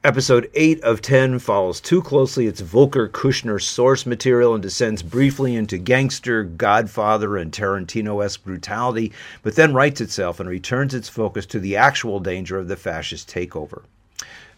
Episode 0.04 0.50
8 0.54 0.80
of 0.80 1.00
10 1.00 1.38
follows 1.38 1.80
too 1.80 2.02
closely 2.02 2.48
its 2.48 2.60
Volker 2.60 3.08
Kutscher 3.08 3.62
source 3.62 4.04
material 4.04 4.52
and 4.52 4.60
descends 4.60 5.00
briefly 5.00 5.54
into 5.54 5.78
gangster, 5.78 6.42
Godfather, 6.42 7.36
and 7.36 7.52
Tarantino 7.52 8.24
esque 8.24 8.42
brutality, 8.42 9.12
but 9.44 9.54
then 9.54 9.72
rights 9.72 10.00
itself 10.00 10.40
and 10.40 10.48
returns 10.48 10.92
its 10.92 11.08
focus 11.08 11.46
to 11.46 11.60
the 11.60 11.76
actual 11.76 12.18
danger 12.18 12.58
of 12.58 12.66
the 12.66 12.74
fascist 12.74 13.30
takeover. 13.30 13.82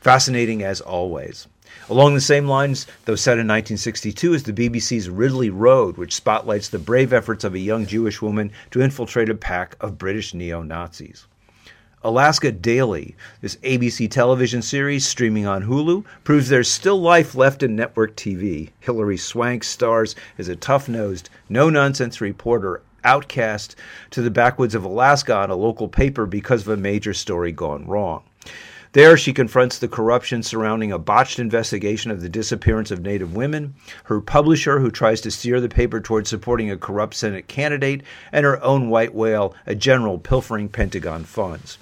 Fascinating 0.01 0.63
as 0.63 0.81
always. 0.81 1.47
Along 1.91 2.15
the 2.15 2.23
same 2.23 2.49
lines, 2.49 2.87
though 3.05 3.15
set 3.15 3.33
in 3.33 3.47
1962, 3.47 4.33
is 4.33 4.45
the 4.45 4.53
BBC's 4.55 5.11
Ridley 5.11 5.51
Road, 5.51 5.99
which 5.99 6.15
spotlights 6.15 6.71
the 6.71 6.79
brave 6.79 7.13
efforts 7.13 7.45
of 7.45 7.53
a 7.53 7.59
young 7.59 7.85
Jewish 7.85 8.23
woman 8.23 8.51
to 8.71 8.81
infiltrate 8.81 9.29
a 9.29 9.35
pack 9.35 9.77
of 9.79 9.99
British 9.99 10.33
neo 10.33 10.63
Nazis. 10.63 11.27
Alaska 12.07 12.53
Daily, 12.53 13.17
this 13.41 13.57
ABC 13.57 14.11
television 14.11 14.61
series 14.61 15.07
streaming 15.07 15.47
on 15.47 15.63
Hulu, 15.65 16.05
proves 16.23 16.51
there's 16.51 16.71
still 16.71 17.01
life 17.01 17.35
left 17.35 17.63
in 17.63 17.75
network 17.75 18.15
TV. 18.15 18.69
Hilary 18.81 19.17
Swank 19.17 19.65
stars 19.65 20.15
as 20.37 20.49
a 20.49 20.55
tough 20.55 20.87
nosed, 20.87 21.31
no 21.49 21.71
nonsense 21.71 22.21
reporter 22.21 22.83
outcast 23.05 23.77
to 24.11 24.21
the 24.21 24.31
backwoods 24.31 24.75
of 24.75 24.85
Alaska 24.85 25.35
on 25.35 25.51
a 25.51 25.57
local 25.57 25.89
paper 25.89 26.27
because 26.27 26.61
of 26.61 26.69
a 26.69 26.77
major 26.77 27.15
story 27.15 27.53
gone 27.53 27.87
wrong. 27.87 28.23
There, 28.95 29.17
she 29.17 29.33
confronts 29.33 29.79
the 29.79 29.89
corruption 29.89 30.45
surrounding 30.45 30.93
a 30.93 31.01
botched 31.01 31.41
investigation 31.41 32.13
of 32.13 32.21
the 32.21 32.29
disappearance 32.29 32.93
of 32.93 33.03
Native 33.03 33.35
women, 33.35 33.75
her 34.05 34.21
publisher, 34.21 34.79
who 34.79 34.93
tries 34.93 35.21
to 35.23 35.33
steer 35.33 35.61
the 35.61 35.69
paper 35.69 36.01
towards 36.01 36.31
supporting 36.31 36.71
a 36.71 36.77
corrupt 36.77 37.15
Senate 37.15 37.49
candidate, 37.49 38.05
and 38.31 38.45
her 38.45 38.63
own 38.63 38.89
white 38.89 39.13
whale, 39.13 39.53
a 39.67 39.75
general 39.75 40.17
pilfering 40.19 40.69
Pentagon 40.69 41.25
funds. 41.25 41.77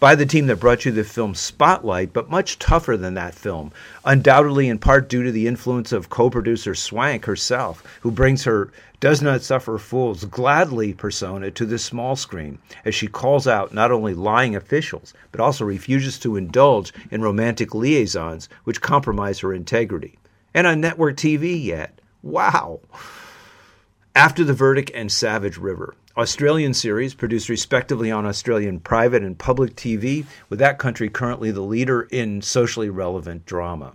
By 0.00 0.14
the 0.14 0.26
team 0.26 0.48
that 0.48 0.60
brought 0.60 0.84
you 0.84 0.92
the 0.92 1.02
film 1.02 1.34
Spotlight, 1.34 2.12
but 2.12 2.28
much 2.28 2.58
tougher 2.58 2.98
than 2.98 3.14
that 3.14 3.34
film, 3.34 3.72
undoubtedly 4.04 4.68
in 4.68 4.78
part 4.78 5.08
due 5.08 5.22
to 5.22 5.32
the 5.32 5.46
influence 5.46 5.92
of 5.92 6.10
co 6.10 6.28
producer 6.28 6.74
Swank 6.74 7.24
herself, 7.24 7.82
who 8.02 8.10
brings 8.10 8.44
her 8.44 8.70
Does 9.00 9.22
Not 9.22 9.40
Suffer 9.40 9.78
Fools 9.78 10.26
gladly 10.26 10.92
persona 10.92 11.50
to 11.52 11.64
the 11.64 11.78
small 11.78 12.16
screen 12.16 12.58
as 12.84 12.94
she 12.94 13.06
calls 13.06 13.48
out 13.48 13.72
not 13.72 13.90
only 13.90 14.12
lying 14.12 14.54
officials, 14.54 15.14
but 15.32 15.40
also 15.40 15.64
refuses 15.64 16.18
to 16.18 16.36
indulge 16.36 16.92
in 17.10 17.22
romantic 17.22 17.74
liaisons 17.74 18.50
which 18.64 18.82
compromise 18.82 19.38
her 19.38 19.54
integrity. 19.54 20.18
And 20.52 20.66
on 20.66 20.82
network 20.82 21.16
TV 21.16 21.64
yet. 21.64 21.98
Wow. 22.22 22.80
After 24.14 24.44
the 24.44 24.52
verdict 24.52 24.90
and 24.94 25.10
Savage 25.10 25.56
River, 25.56 25.94
Australian 26.18 26.74
series 26.74 27.14
produced 27.14 27.48
respectively 27.48 28.10
on 28.10 28.26
Australian 28.26 28.80
private 28.80 29.22
and 29.22 29.38
public 29.38 29.76
TV, 29.76 30.26
with 30.50 30.58
that 30.58 30.78
country 30.78 31.08
currently 31.08 31.50
the 31.50 31.62
leader 31.62 32.02
in 32.02 32.42
socially 32.42 32.90
relevant 32.90 33.46
drama. 33.46 33.94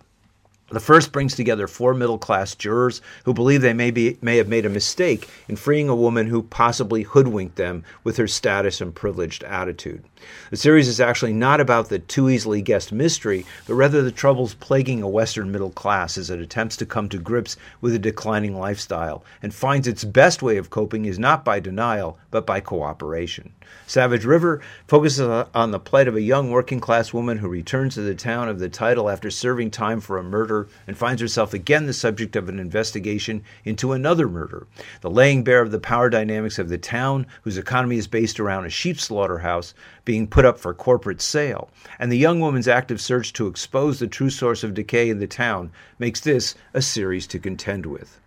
The 0.72 0.80
first 0.80 1.12
brings 1.12 1.36
together 1.36 1.68
four 1.68 1.94
middle 1.94 2.18
class 2.18 2.56
jurors 2.56 3.00
who 3.24 3.36
believe 3.36 3.62
they 3.62 3.74
may, 3.74 3.92
be, 3.92 4.18
may 4.20 4.38
have 4.38 4.48
made 4.48 4.66
a 4.66 4.70
mistake 4.70 5.30
in 5.48 5.58
freeing 5.58 5.90
a 5.90 5.96
woman 5.96 6.26
who 6.26 6.42
possibly 6.42 7.04
hoodwinked 7.04 7.56
them 7.56 7.84
with 8.04 8.18
her 8.18 8.28
status 8.28 8.82
and 8.82 8.94
privileged 8.94 9.44
attitude. 9.44 10.04
The 10.50 10.58
series 10.58 10.88
is 10.88 11.00
actually 11.00 11.34
not 11.34 11.62
about 11.62 11.90
the 11.90 12.00
too 12.00 12.32
easily 12.32 12.64
guessed 12.64 12.92
mystery, 12.92 13.46
but 13.68 13.76
rather 13.76 14.02
the 14.02 14.12
troubles 14.12 14.56
plaguing 14.56 15.04
a 15.04 15.08
Western 15.08 15.52
middle 15.52 15.70
class 15.70 16.18
as 16.18 16.32
it 16.32 16.40
attempts 16.40 16.76
to 16.78 16.86
come 16.88 17.10
to 17.10 17.20
grips 17.20 17.58
with 17.80 17.94
a 17.94 18.00
declining 18.00 18.58
lifestyle 18.58 19.24
and 19.44 19.54
finds 19.54 19.88
its 19.88 20.04
best 20.04 20.42
way 20.42 20.58
of 20.58 20.72
coping 20.72 21.06
is 21.06 21.20
not 21.20 21.46
by 21.46 21.60
denial, 21.60 22.18
but 22.32 22.48
by 22.48 22.60
cooperation. 22.60 23.52
Savage 23.86 24.26
River 24.26 24.62
focuses 24.88 25.46
on 25.54 25.70
the 25.70 25.80
plight 25.80 26.08
of 26.08 26.16
a 26.16 26.22
young 26.22 26.50
working 26.50 26.80
class 26.80 27.14
woman 27.14 27.38
who 27.38 27.48
returns 27.48 27.94
to 27.94 28.02
the 28.02 28.16
town 28.16 28.50
of 28.50 28.58
the 28.58 28.70
title 28.70 29.10
after 29.12 29.30
serving 29.30 29.70
time 29.70 30.02
for 30.02 30.18
a 30.18 30.24
murder 30.56 30.70
and 30.88 30.98
finds 30.98 31.22
herself 31.22 31.54
again 31.54 31.86
the 31.86 31.94
subject 31.94 32.36
of 32.36 32.48
an 32.48 32.60
investigation 32.60 33.44
into 33.64 33.92
another 33.92 34.28
murder. 34.28 34.68
The 35.02 35.10
laying 35.10 35.44
bare 35.44 35.62
of 35.62 35.72
the 35.72 35.80
power 35.80 36.10
dynamics 36.10 36.60
of 36.60 36.70
the 36.70 36.78
town, 36.78 37.28
whose 37.42 37.58
economy 37.58 37.98
is 37.98 38.08
based 38.08 38.40
around 38.40 38.66
a 38.66 38.70
sheep 38.70 39.00
slaughterhouse, 39.00 39.74
being 40.06 40.28
put 40.28 40.46
up 40.46 40.58
for 40.58 40.74
corporate 40.74 41.22
sale, 41.22 41.70
and 42.00 42.12
the 42.12 42.18
young 42.18 42.40
woman's 42.40 42.68
active 42.68 43.02
search 43.02 43.34
to 43.34 43.48
expose 43.48 44.00
the 44.00 44.08
true 44.08 44.30
source 44.30 44.64
of 44.64 44.74
decay 44.74 45.10
in 45.10 45.20
the 45.20 45.28
town 45.28 45.72
makes 46.00 46.22
this 46.22 46.56
a 46.74 46.82
series 46.82 47.28
to 47.28 47.40
contend 47.40 47.86
with. 47.86 48.20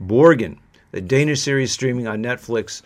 Borgen, 0.00 0.58
the 0.92 1.00
Danish 1.00 1.42
series 1.42 1.72
streaming 1.72 2.06
on 2.06 2.22
Netflix, 2.22 2.82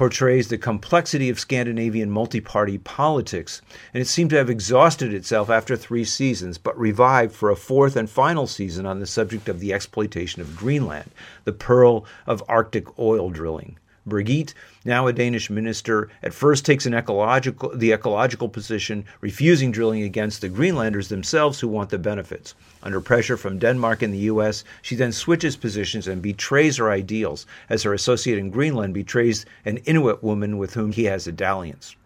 portrays 0.00 0.48
the 0.48 0.56
complexity 0.56 1.28
of 1.28 1.38
Scandinavian 1.38 2.10
multi 2.10 2.40
party 2.40 2.78
politics, 2.78 3.60
and 3.92 4.00
it 4.00 4.06
seemed 4.06 4.30
to 4.30 4.36
have 4.36 4.48
exhausted 4.48 5.12
itself 5.12 5.50
after 5.50 5.76
three 5.76 6.06
seasons, 6.06 6.56
but 6.56 6.78
revived 6.78 7.34
for 7.34 7.50
a 7.50 7.54
fourth 7.54 7.96
and 7.96 8.08
final 8.08 8.46
season 8.46 8.86
on 8.86 8.98
the 8.98 9.06
subject 9.06 9.46
of 9.46 9.60
the 9.60 9.74
exploitation 9.74 10.40
of 10.40 10.56
Greenland, 10.56 11.10
the 11.44 11.52
pearl 11.52 12.06
of 12.26 12.42
Arctic 12.48 12.98
oil 12.98 13.28
drilling. 13.28 13.76
Brigitte, 14.10 14.52
now 14.84 15.06
a 15.06 15.12
Danish 15.14 15.48
minister, 15.48 16.10
at 16.22 16.34
first 16.34 16.66
takes 16.66 16.84
an 16.84 16.92
ecological, 16.92 17.74
the 17.74 17.92
ecological 17.92 18.50
position, 18.50 19.06
refusing 19.22 19.72
drilling 19.72 20.02
against 20.02 20.42
the 20.42 20.50
Greenlanders 20.50 21.08
themselves 21.08 21.58
who 21.60 21.68
want 21.68 21.88
the 21.88 21.98
benefits. 21.98 22.54
Under 22.82 23.00
pressure 23.00 23.38
from 23.38 23.58
Denmark 23.58 24.02
and 24.02 24.12
the 24.12 24.28
U.S., 24.34 24.64
she 24.82 24.96
then 24.96 25.12
switches 25.12 25.56
positions 25.56 26.06
and 26.06 26.20
betrays 26.20 26.76
her 26.76 26.90
ideals, 26.90 27.46
as 27.70 27.84
her 27.84 27.94
associate 27.94 28.38
in 28.38 28.50
Greenland 28.50 28.92
betrays 28.92 29.46
an 29.64 29.78
Inuit 29.78 30.22
woman 30.22 30.58
with 30.58 30.74
whom 30.74 30.92
he 30.92 31.04
has 31.04 31.26
a 31.26 31.32
dalliance. 31.32 31.96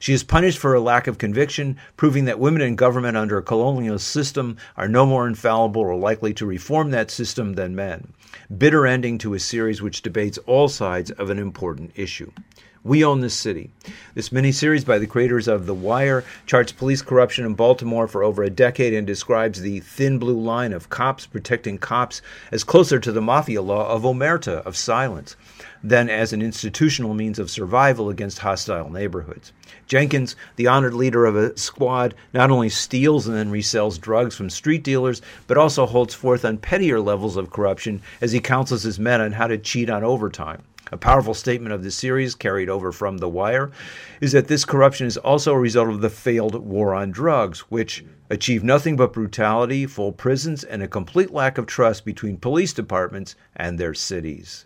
She 0.00 0.14
is 0.14 0.24
punished 0.24 0.58
for 0.58 0.70
her 0.70 0.80
lack 0.80 1.06
of 1.06 1.18
conviction, 1.18 1.76
proving 1.96 2.24
that 2.24 2.38
women 2.38 2.62
in 2.62 2.74
government 2.74 3.18
under 3.18 3.36
a 3.36 3.42
colonial 3.42 3.98
system 3.98 4.56
are 4.78 4.88
no 4.88 5.04
more 5.04 5.28
infallible 5.28 5.82
or 5.82 5.94
likely 5.94 6.32
to 6.34 6.46
reform 6.46 6.90
that 6.90 7.10
system 7.10 7.52
than 7.52 7.76
men. 7.76 8.14
Bitter 8.56 8.86
ending 8.86 9.18
to 9.18 9.34
a 9.34 9.38
series 9.38 9.82
which 9.82 10.02
debates 10.02 10.38
all 10.46 10.68
sides 10.68 11.10
of 11.10 11.30
an 11.30 11.38
important 11.38 11.92
issue. 11.94 12.30
We 12.84 13.04
Own 13.04 13.20
This 13.20 13.34
City. 13.34 13.70
This 14.14 14.28
miniseries 14.28 14.86
by 14.86 14.98
the 14.98 15.06
creators 15.06 15.48
of 15.48 15.66
The 15.66 15.74
Wire 15.74 16.24
charts 16.46 16.72
police 16.72 17.02
corruption 17.02 17.44
in 17.44 17.54
Baltimore 17.54 18.06
for 18.06 18.22
over 18.22 18.42
a 18.42 18.50
decade 18.50 18.94
and 18.94 19.06
describes 19.06 19.60
the 19.60 19.80
thin 19.80 20.18
blue 20.18 20.40
line 20.40 20.72
of 20.72 20.88
cops 20.88 21.26
protecting 21.26 21.78
cops 21.78 22.22
as 22.52 22.64
closer 22.64 23.00
to 23.00 23.12
the 23.12 23.20
mafia 23.20 23.60
law 23.60 23.88
of 23.92 24.04
omerta, 24.04 24.64
of 24.64 24.76
silence, 24.76 25.36
than 25.82 26.10
as 26.10 26.32
an 26.32 26.42
institutional 26.42 27.14
means 27.14 27.38
of 27.38 27.50
survival 27.50 28.08
against 28.08 28.40
hostile 28.40 28.90
neighborhoods. 28.90 29.52
Jenkins, 29.86 30.36
the 30.56 30.66
honored 30.66 30.94
leader 30.94 31.24
of 31.24 31.36
a 31.36 31.56
squad, 31.56 32.14
not 32.34 32.50
only 32.50 32.68
steals 32.68 33.26
and 33.26 33.36
then 33.36 33.52
resells 33.52 34.00
drugs 34.00 34.36
from 34.36 34.50
street 34.50 34.82
dealers, 34.84 35.22
but 35.46 35.56
also 35.56 35.86
holds 35.86 36.14
forth 36.14 36.44
on 36.44 36.58
pettier 36.58 37.00
levels 37.00 37.36
of 37.36 37.50
corruption 37.50 38.02
as 38.20 38.32
he 38.32 38.40
counsels 38.40 38.82
his 38.82 38.98
men 38.98 39.20
on 39.20 39.32
how 39.32 39.46
to 39.46 39.58
cheat 39.58 39.88
on 39.88 40.04
overtime. 40.04 40.62
A 40.90 40.96
powerful 40.96 41.34
statement 41.34 41.74
of 41.74 41.82
the 41.82 41.90
series, 41.90 42.34
carried 42.34 42.70
over 42.70 42.92
from 42.92 43.18
The 43.18 43.28
Wire, 43.28 43.70
is 44.22 44.32
that 44.32 44.48
this 44.48 44.64
corruption 44.64 45.06
is 45.06 45.18
also 45.18 45.52
a 45.52 45.58
result 45.58 45.90
of 45.90 46.00
the 46.00 46.08
failed 46.08 46.54
war 46.54 46.94
on 46.94 47.10
drugs, 47.10 47.60
which 47.70 48.04
achieved 48.30 48.64
nothing 48.64 48.96
but 48.96 49.12
brutality, 49.12 49.84
full 49.84 50.12
prisons, 50.12 50.64
and 50.64 50.82
a 50.82 50.88
complete 50.88 51.30
lack 51.30 51.58
of 51.58 51.66
trust 51.66 52.06
between 52.06 52.38
police 52.38 52.72
departments 52.72 53.36
and 53.54 53.78
their 53.78 53.92
cities. 53.92 54.64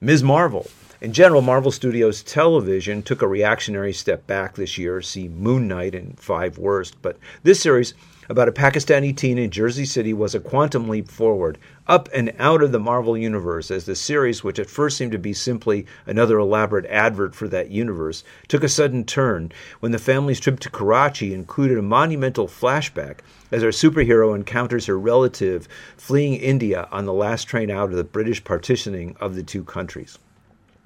Ms. 0.00 0.22
Marvel. 0.22 0.68
In 1.00 1.14
general, 1.14 1.40
Marvel 1.40 1.70
Studios 1.70 2.22
Television 2.22 3.02
took 3.02 3.22
a 3.22 3.26
reactionary 3.26 3.94
step 3.94 4.26
back 4.26 4.54
this 4.54 4.76
year. 4.76 5.00
See 5.00 5.26
Moon 5.26 5.66
Knight 5.68 5.94
and 5.94 6.20
Five 6.20 6.58
Worst. 6.58 7.00
But 7.00 7.18
this 7.44 7.60
series 7.60 7.94
about 8.28 8.48
a 8.48 8.52
Pakistani 8.52 9.16
teen 9.16 9.38
in 9.38 9.50
Jersey 9.50 9.84
City 9.84 10.12
was 10.12 10.34
a 10.34 10.40
quantum 10.40 10.88
leap 10.88 11.08
forward, 11.08 11.58
up 11.86 12.08
and 12.12 12.34
out 12.38 12.62
of 12.62 12.72
the 12.72 12.80
Marvel 12.80 13.16
Universe, 13.16 13.70
as 13.70 13.86
the 13.86 13.94
series, 13.94 14.42
which 14.42 14.58
at 14.58 14.68
first 14.68 14.96
seemed 14.96 15.12
to 15.12 15.18
be 15.18 15.32
simply 15.32 15.86
another 16.06 16.38
elaborate 16.38 16.86
advert 16.86 17.34
for 17.34 17.48
that 17.48 17.70
universe, 17.70 18.24
took 18.48 18.64
a 18.64 18.68
sudden 18.68 19.04
turn 19.04 19.52
when 19.80 19.92
the 19.92 19.98
family's 19.98 20.40
trip 20.40 20.58
to 20.60 20.70
Karachi 20.70 21.32
included 21.32 21.78
a 21.78 21.82
monumental 21.82 22.48
flashback 22.48 23.18
as 23.52 23.62
our 23.62 23.70
superhero 23.70 24.34
encounters 24.34 24.86
her 24.86 24.98
relative 24.98 25.68
fleeing 25.96 26.34
India 26.34 26.88
on 26.90 27.04
the 27.04 27.12
last 27.12 27.44
train 27.44 27.70
out 27.70 27.90
of 27.90 27.96
the 27.96 28.04
British 28.04 28.42
partitioning 28.42 29.16
of 29.20 29.34
the 29.34 29.42
two 29.42 29.62
countries. 29.62 30.18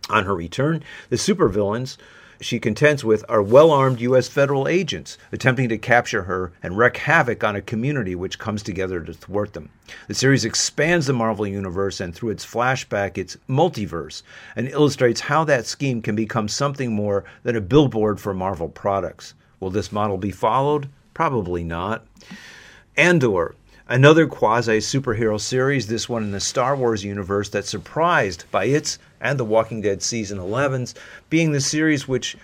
On 0.09 0.25
her 0.25 0.35
return, 0.35 0.83
the 1.09 1.17
supervillains 1.17 1.97
she 2.41 2.59
contends 2.59 3.05
with 3.05 3.25
are 3.29 3.43
well 3.43 3.71
armed 3.71 4.01
U.S. 4.01 4.29
federal 4.29 4.67
agents 4.67 5.19
attempting 5.31 5.69
to 5.69 5.79
capture 5.79 6.23
her 6.23 6.53
and 6.63 6.77
wreak 6.77 6.97
havoc 6.97 7.45
on 7.45 7.55
a 7.55 7.61
community 7.61 8.15
which 8.15 8.39
comes 8.39 8.63
together 8.63 9.01
to 9.01 9.13
thwart 9.13 9.53
them. 9.53 9.69
The 10.09 10.15
series 10.15 10.45
expands 10.45 11.07
the 11.07 11.13
Marvel 11.13 11.47
Universe 11.47 12.01
and, 12.01 12.15
through 12.15 12.31
its 12.31 12.47
flashback, 12.47 13.19
its 13.19 13.37
multiverse, 13.49 14.23
and 14.57 14.69
illustrates 14.69 15.21
how 15.21 15.45
that 15.45 15.67
scheme 15.67 16.01
can 16.01 16.17
become 16.17 16.49
something 16.49 16.93
more 16.93 17.25
than 17.43 17.57
a 17.57 17.61
billboard 17.61 18.21
for 18.21 18.33
Marvel 18.33 18.69
products. 18.69 19.35
Will 19.61 19.71
this 19.71 19.93
model 19.93 20.17
be 20.17 20.31
followed? 20.31 20.89
Probably 21.13 21.63
not. 21.63 22.07
Andor, 22.97 23.55
another 23.89 24.27
quasi 24.27 24.79
superhero 24.79 25.39
series, 25.39 25.89
this 25.89 26.09
one 26.09 26.23
in 26.23 26.33
the 26.33 26.41
Star 26.41 26.75
Wars 26.75 27.05
universe, 27.05 27.51
that 27.51 27.67
surprised 27.67 28.45
by 28.51 28.65
its 28.65 28.99
and 29.21 29.39
The 29.39 29.45
Walking 29.45 29.81
Dead 29.81 30.03
season 30.03 30.39
11's 30.39 30.95
being 31.29 31.53
the 31.53 31.61
series 31.61 32.09
which 32.09 32.37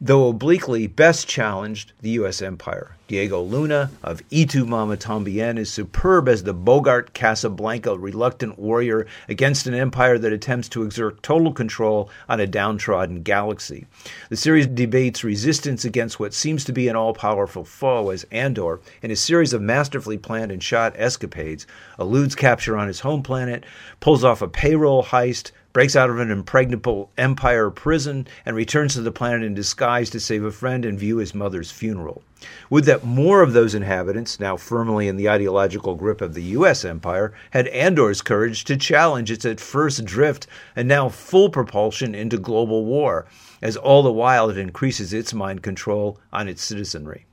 though 0.00 0.28
obliquely 0.28 0.86
best 0.86 1.28
challenged 1.28 1.92
the 2.00 2.10
U.S. 2.10 2.42
empire. 2.42 2.96
Diego 3.08 3.40
Luna 3.40 3.92
of 4.02 4.20
Y 4.32 4.46
Tu 4.46 4.64
Mamá 4.66 4.96
También 4.96 5.58
is 5.58 5.70
superb 5.70 6.28
as 6.28 6.42
the 6.42 6.52
Bogart 6.52 7.14
Casablanca 7.14 7.96
reluctant 7.96 8.58
warrior 8.58 9.06
against 9.28 9.68
an 9.68 9.74
empire 9.74 10.18
that 10.18 10.32
attempts 10.32 10.68
to 10.70 10.82
exert 10.82 11.22
total 11.22 11.52
control 11.52 12.10
on 12.28 12.40
a 12.40 12.48
downtrodden 12.48 13.22
galaxy. 13.22 13.86
The 14.28 14.36
series 14.36 14.66
debates 14.66 15.22
resistance 15.22 15.84
against 15.84 16.18
what 16.18 16.34
seems 16.34 16.64
to 16.64 16.72
be 16.72 16.88
an 16.88 16.96
all 16.96 17.14
powerful 17.14 17.64
foe 17.64 18.10
as 18.10 18.26
Andor, 18.32 18.80
in 19.02 19.12
a 19.12 19.16
series 19.16 19.52
of 19.52 19.62
masterfully 19.62 20.18
planned 20.18 20.50
and 20.50 20.60
shot 20.60 20.92
escapades, 20.96 21.64
eludes 22.00 22.34
capture 22.34 22.76
on 22.76 22.88
his 22.88 23.00
home 23.00 23.22
planet, 23.22 23.62
pulls 24.00 24.24
off 24.24 24.42
a 24.42 24.48
payroll 24.48 25.04
heist, 25.04 25.52
breaks 25.72 25.94
out 25.94 26.10
of 26.10 26.18
an 26.18 26.32
impregnable 26.32 27.12
empire 27.16 27.70
prison, 27.70 28.26
and 28.44 28.56
returns 28.56 28.94
to 28.94 29.00
the 29.00 29.12
planet 29.12 29.44
in 29.44 29.54
disguise 29.54 30.10
to 30.10 30.18
save 30.18 30.42
a 30.42 30.50
friend 30.50 30.84
and 30.84 30.98
view 30.98 31.18
his 31.18 31.36
mother's 31.36 31.70
funeral. 31.70 32.24
Would 32.68 32.84
that 32.84 33.04
more 33.04 33.42
of 33.42 33.52
those 33.52 33.74
inhabitants, 33.74 34.38
now 34.38 34.56
firmly 34.56 35.08
in 35.08 35.16
the 35.16 35.28
ideological 35.28 35.94
grip 35.94 36.20
of 36.20 36.34
the 36.34 36.42
U.S. 36.42 36.84
empire, 36.84 37.32
had 37.50 37.68
Andor's 37.68 38.20
courage 38.22 38.64
to 38.64 38.76
challenge 38.76 39.30
its 39.30 39.44
at 39.44 39.60
first 39.60 40.04
drift 40.04 40.46
and 40.74 40.86
now 40.86 41.08
full 41.08 41.48
propulsion 41.48 42.14
into 42.14 42.38
global 42.38 42.84
war, 42.84 43.26
as 43.62 43.76
all 43.76 44.02
the 44.02 44.12
while 44.12 44.50
it 44.50 44.58
increases 44.58 45.12
its 45.12 45.32
mind 45.32 45.62
control 45.62 46.20
on 46.32 46.48
its 46.48 46.62
citizenry. 46.62 47.26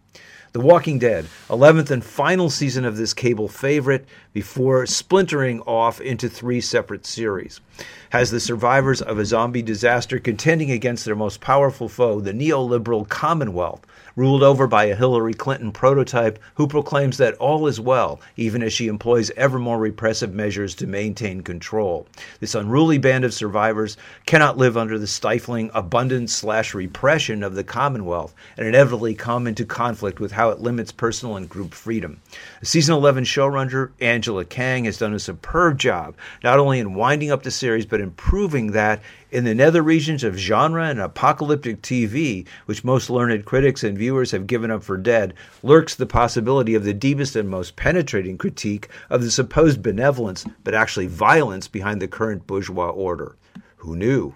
The 0.53 0.61
Walking 0.61 0.99
Dead, 0.99 1.25
11th 1.49 1.89
and 1.89 2.05
final 2.05 2.47
season 2.47 2.85
of 2.85 2.95
this 2.95 3.15
cable 3.15 3.47
favorite 3.47 4.05
before 4.33 4.85
splintering 4.85 5.61
off 5.61 6.01
into 6.01 6.27
three 6.27 6.59
separate 6.59 7.05
series, 7.05 7.61
has 8.09 8.31
the 8.31 8.39
survivors 8.39 9.01
of 9.01 9.17
a 9.17 9.25
zombie 9.25 9.61
disaster 9.61 10.19
contending 10.19 10.71
against 10.71 11.05
their 11.05 11.15
most 11.15 11.39
powerful 11.39 11.87
foe, 11.87 12.19
the 12.19 12.33
neoliberal 12.33 13.07
Commonwealth, 13.07 13.85
ruled 14.15 14.43
over 14.43 14.67
by 14.67 14.85
a 14.85 14.95
Hillary 14.95 15.33
Clinton 15.33 15.71
prototype 15.71 16.37
who 16.55 16.67
proclaims 16.67 17.17
that 17.17 17.33
all 17.35 17.67
is 17.67 17.79
well, 17.79 18.19
even 18.37 18.61
as 18.61 18.71
she 18.71 18.87
employs 18.87 19.31
ever 19.31 19.57
more 19.57 19.79
repressive 19.79 20.33
measures 20.33 20.75
to 20.75 20.87
maintain 20.87 21.41
control. 21.41 22.07
This 22.39 22.55
unruly 22.55 22.99
band 22.99 23.25
of 23.25 23.33
survivors 23.33 23.97
cannot 24.25 24.57
live 24.57 24.77
under 24.77 24.99
the 24.99 25.07
stifling 25.07 25.71
abundance 25.73 26.33
slash 26.33 26.73
repression 26.73 27.43
of 27.43 27.55
the 27.55 27.63
Commonwealth 27.63 28.35
and 28.57 28.67
inevitably 28.67 29.15
come 29.15 29.47
into 29.47 29.65
conflict 29.65 30.19
with 30.19 30.31
how 30.31 30.49
it 30.49 30.59
limits 30.59 30.91
personal 30.91 31.35
and 31.35 31.49
group 31.49 31.73
freedom. 31.73 32.21
Season 32.61 32.93
11 32.93 33.23
showrunner, 33.23 33.89
Angela 34.23 34.45
Kang, 34.45 34.85
has 34.85 34.97
done 34.97 35.13
a 35.13 35.19
superb 35.19 35.77
job, 35.77 36.15
not 36.45 36.57
only 36.57 36.79
in 36.79 36.93
winding 36.93 37.29
up 37.29 37.43
the 37.43 37.51
series, 37.51 37.85
but 37.85 37.99
improving 37.99 38.71
that 38.71 39.01
in 39.31 39.43
the 39.43 39.53
nether 39.53 39.81
regions 39.81 40.23
of 40.23 40.37
genre 40.37 40.85
and 40.85 41.01
apocalyptic 41.01 41.81
TV, 41.81 42.47
which 42.65 42.85
most 42.85 43.09
learned 43.09 43.43
critics 43.43 43.83
and 43.83 43.97
viewers 43.97 44.31
have 44.31 44.47
given 44.47 44.71
up 44.71 44.81
for 44.81 44.95
dead, 44.95 45.33
lurks 45.61 45.93
the 45.95 46.05
possibility 46.05 46.73
of 46.73 46.85
the 46.85 46.93
deepest 46.93 47.35
and 47.35 47.49
most 47.49 47.75
penetrating 47.75 48.37
critique 48.37 48.87
of 49.09 49.21
the 49.21 49.29
supposed 49.29 49.83
benevolence, 49.83 50.45
but 50.63 50.73
actually 50.73 51.07
violence, 51.07 51.67
behind 51.67 52.01
the 52.01 52.07
current 52.07 52.47
bourgeois 52.47 52.91
order. 52.91 53.35
Who 53.75 53.97
knew? 53.97 54.35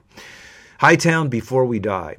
Hightown 0.79 1.29
Before 1.29 1.65
We 1.65 1.79
Die. 1.79 2.17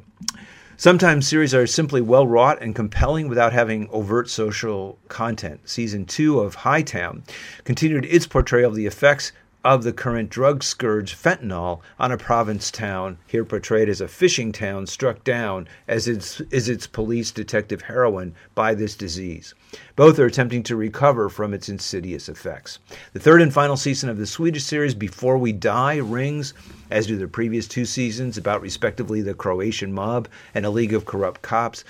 Sometimes 0.81 1.27
series 1.27 1.57
are 1.57 1.67
simply 1.67 2.01
well 2.01 2.25
wrought 2.25 2.63
and 2.63 2.73
compelling 2.73 3.27
without 3.27 3.53
having 3.53 3.89
overt 3.91 4.31
social 4.31 4.97
content. 5.09 5.69
Season 5.69 6.07
2 6.07 6.39
of 6.39 6.55
*High 6.55 6.71
Hightown 6.71 7.25
continued 7.65 8.05
its 8.05 8.29
portrayal 8.29 8.71
of 8.71 8.77
the 8.77 8.87
effects 8.87 9.33
of 9.75 9.83
the 9.83 9.93
current 9.93 10.31
drug 10.31 10.63
scourge 10.63 11.15
fentanyl 11.15 11.83
on 11.99 12.11
a 12.11 12.17
province 12.17 12.71
town, 12.71 13.19
here 13.27 13.45
portrayed 13.45 13.87
as 13.87 14.01
a 14.01 14.09
fishing 14.09 14.51
town 14.51 14.87
struck 14.87 15.23
down 15.25 15.69
as 15.87 16.09
its, 16.09 16.41
is 16.51 16.71
its 16.71 16.87
police 16.87 17.31
detective 17.31 17.83
heroine 17.83 18.35
by 18.55 18.75
this 18.75 18.95
disease. 18.95 19.55
Both 19.95 20.19
are 20.19 20.25
attempting 20.25 20.63
to 20.63 20.77
recover 20.77 21.29
from 21.29 21.53
its 21.53 21.69
insidious 21.69 22.31
effects. 22.31 22.79
The 23.13 23.21
third 23.21 23.43
and 23.43 23.53
final 23.53 23.77
season 23.77 24.09
of 24.09 24.17
the 24.17 24.27
Swedish 24.27 24.65
series, 24.65 24.95
Before 24.95 25.37
We 25.37 25.53
Die, 25.53 25.99
rings, 25.99 26.55
as 26.91 27.07
do 27.07 27.19
the 27.19 27.29
previous 27.29 27.69
two 27.69 27.85
seasons, 27.85 28.39
about 28.39 28.63
respectively 28.63 29.21
the 29.21 29.35
Croatian 29.35 29.93
mob 29.93 30.29
and 30.55 30.65
a 30.65 30.71
league 30.71 30.95
of 30.95 31.05
corrupt 31.05 31.43
cops. 31.43 31.85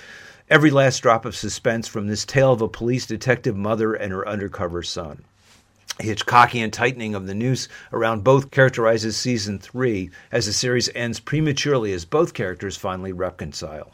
Every 0.51 0.73
last 0.73 0.99
drop 0.99 1.25
of 1.25 1.37
suspense 1.37 1.87
from 1.87 2.09
this 2.09 2.25
tale 2.25 2.53
of 2.53 2.61
a 2.61 2.67
police 2.67 3.07
detective 3.07 3.57
mother 3.57 3.95
and 3.95 4.11
her 4.13 4.27
undercover 4.27 4.83
son. 4.83 5.23
Hitchcockian 6.01 6.73
tightening 6.73 7.15
of 7.15 7.27
the 7.27 7.35
noose 7.35 7.69
around 7.93 8.25
both 8.25 8.51
characterizes 8.51 9.17
season 9.17 9.59
three 9.59 10.11
as 10.33 10.47
the 10.47 10.53
series 10.53 10.91
ends 10.95 11.21
prematurely 11.21 11.93
as 11.93 12.05
both 12.05 12.35
characters 12.35 12.77
finally 12.77 13.13
reconcile. 13.13 13.93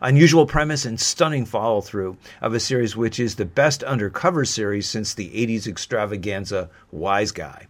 Unusual 0.00 0.46
premise 0.46 0.84
and 0.84 1.00
stunning 1.00 1.44
follow 1.44 1.80
through 1.80 2.16
of 2.40 2.54
a 2.54 2.60
series 2.60 2.96
which 2.96 3.20
is 3.20 3.36
the 3.36 3.44
best 3.44 3.82
undercover 3.82 4.44
series 4.44 4.88
since 4.88 5.14
the 5.14 5.30
80s 5.30 5.66
extravaganza 5.66 6.70
Wise 6.90 7.32
Guy. 7.32 7.67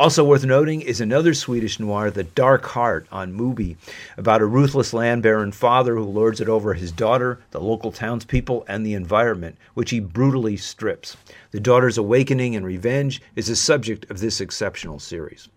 Also 0.00 0.24
worth 0.24 0.46
noting 0.46 0.80
is 0.80 0.98
another 1.02 1.34
Swedish 1.34 1.78
noir, 1.78 2.10
The 2.10 2.24
Dark 2.24 2.64
Heart, 2.64 3.06
on 3.12 3.34
Mubi, 3.34 3.76
about 4.16 4.40
a 4.40 4.46
ruthless 4.46 4.94
land 4.94 5.22
baron 5.22 5.52
father 5.52 5.94
who 5.94 6.04
lords 6.04 6.40
it 6.40 6.48
over 6.48 6.72
his 6.72 6.90
daughter, 6.90 7.38
the 7.50 7.60
local 7.60 7.92
townspeople, 7.92 8.64
and 8.66 8.86
the 8.86 8.94
environment, 8.94 9.58
which 9.74 9.90
he 9.90 10.00
brutally 10.00 10.56
strips. 10.56 11.18
The 11.50 11.60
daughter's 11.60 11.98
awakening 11.98 12.56
and 12.56 12.64
revenge 12.64 13.20
is 13.36 13.48
the 13.48 13.56
subject 13.56 14.10
of 14.10 14.20
this 14.20 14.40
exceptional 14.40 15.00
series. 15.00 15.50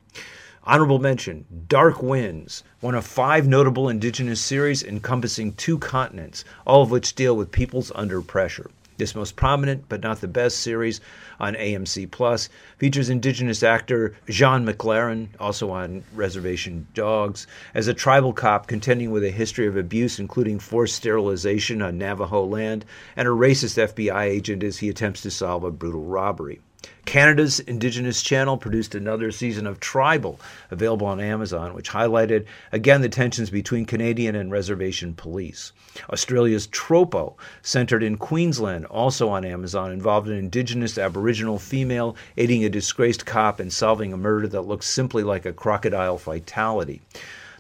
Honorable 0.66 1.00
mention 1.00 1.46
Dark 1.70 2.04
Winds, 2.04 2.66
one 2.82 2.96
of 2.96 3.06
five 3.06 3.48
notable 3.48 3.88
indigenous 3.88 4.42
series 4.42 4.84
encompassing 4.84 5.54
two 5.54 5.78
continents, 5.78 6.44
all 6.68 6.82
of 6.82 6.92
which 6.92 7.16
deal 7.16 7.38
with 7.38 7.50
peoples 7.50 7.94
under 7.96 8.22
pressure. 8.22 8.70
This 8.98 9.16
most 9.16 9.36
prominent, 9.36 9.90
but 9.90 10.02
not 10.02 10.22
the 10.22 10.28
best 10.28 10.60
series 10.60 11.02
on 11.40 11.56
AMC 11.56 12.12
Plus 12.12 12.50
features 12.78 13.10
indigenous 13.10 13.64
actor 13.64 14.16
Zahn 14.32 14.66
McClarnon, 14.66 15.30
also 15.40 15.72
on 15.72 16.04
Reservation 16.14 16.88
Dogs, 16.94 17.48
as 17.74 17.88
a 17.88 17.94
tribal 17.94 18.34
cop 18.34 18.68
contending 18.68 19.12
with 19.12 19.24
a 19.24 19.32
history 19.32 19.68
of 19.68 19.78
abuse, 19.78 20.20
including 20.20 20.60
forced 20.60 20.96
sterilization 20.96 21.82
on 21.82 21.98
Navajo 21.98 22.46
land, 22.46 22.86
and 23.16 23.28
a 23.28 23.32
racist 23.32 23.78
FBI 23.78 24.24
agent 24.24 24.64
as 24.64 24.78
he 24.78 24.90
attempts 24.90 25.22
to 25.22 25.32
solve 25.32 25.64
a 25.64 25.72
brutal 25.72 26.04
robbery. 26.04 26.62
Canada's 27.06 27.60
Indigenous 27.60 28.22
Channel 28.24 28.58
produced 28.58 28.96
another 28.96 29.32
season 29.32 29.68
of 29.68 29.80
Tribal, 29.80 30.40
available 30.72 31.06
on 31.06 31.20
Amazon, 31.20 31.74
which 31.74 31.92
highlighted 31.92 32.46
again 32.72 33.02
the 33.02 33.10
tensions 33.10 33.50
between 33.50 33.86
Canadian 33.86 34.36
and 34.36 34.52
reservation 34.52 35.14
police. 35.14 35.74
Australia's 36.10 36.68
Troppo, 36.68 37.36
centered 37.62 38.04
in 38.04 38.18
Queensland, 38.18 38.86
also 38.86 39.30
on 39.30 39.46
Amazon, 39.46 39.92
involved 39.92 40.28
an 40.28 40.38
Indigenous 40.38 40.98
Aboriginal 40.98 41.60
female 41.60 42.16
aiding 42.38 42.66
a 42.66 42.70
disgraced 42.70 43.26
cop 43.26 43.60
in 43.60 43.70
solving 43.70 44.12
a 44.12 44.18
murder 44.18 44.48
that 44.48 44.62
looks 44.62 44.88
simply 44.88 45.24
like 45.24 45.46
a 45.46 45.54
crocodile 45.54 46.18
fatality. 46.18 47.02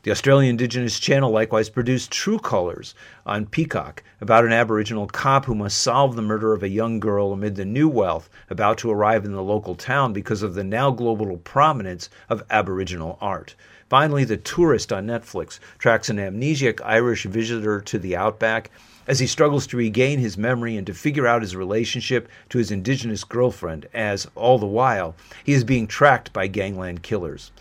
The 0.03 0.11
Australian 0.11 0.49
Indigenous 0.49 0.99
Channel 0.99 1.31
likewise 1.31 1.69
produced 1.69 2.11
True 2.11 2.37
Colors 2.37 2.93
on 3.25 3.45
Peacock 3.45 4.03
about 4.19 4.43
an 4.43 4.51
Aboriginal 4.51 5.07
cop 5.07 5.45
who 5.45 5.55
must 5.55 5.77
solve 5.77 6.17
the 6.17 6.21
murder 6.21 6.51
of 6.51 6.61
a 6.61 6.67
young 6.67 6.99
girl 6.99 7.31
amid 7.31 7.55
the 7.55 7.63
new 7.63 7.87
wealth 7.87 8.29
about 8.49 8.77
to 8.79 8.91
arrive 8.91 9.23
in 9.23 9.31
the 9.31 9.41
local 9.41 9.75
town 9.75 10.11
because 10.11 10.43
of 10.43 10.55
the 10.55 10.63
now 10.65 10.91
global 10.91 11.37
prominence 11.37 12.09
of 12.29 12.43
Aboriginal 12.49 13.17
art. 13.21 13.55
Finally, 13.87 14.25
The 14.25 14.35
Tourist 14.35 14.91
on 14.91 15.07
Netflix 15.07 15.59
tracks 15.77 16.09
an 16.09 16.17
amnesiac 16.17 16.81
Irish 16.83 17.23
visitor 17.23 17.79
to 17.79 17.97
the 17.97 18.17
outback 18.17 18.71
as 19.07 19.19
he 19.19 19.25
struggles 19.25 19.65
to 19.67 19.77
regain 19.77 20.19
his 20.19 20.37
memory 20.37 20.75
and 20.75 20.85
to 20.85 20.93
figure 20.93 21.27
out 21.27 21.41
his 21.41 21.55
relationship 21.55 22.27
to 22.49 22.57
his 22.57 22.71
indigenous 22.71 23.23
girlfriend, 23.23 23.87
as, 23.93 24.27
all 24.35 24.59
the 24.59 24.65
while, 24.65 25.15
he 25.45 25.53
is 25.53 25.63
being 25.63 25.87
tracked 25.87 26.33
by 26.33 26.47
gangland 26.47 27.03
killers 27.03 27.51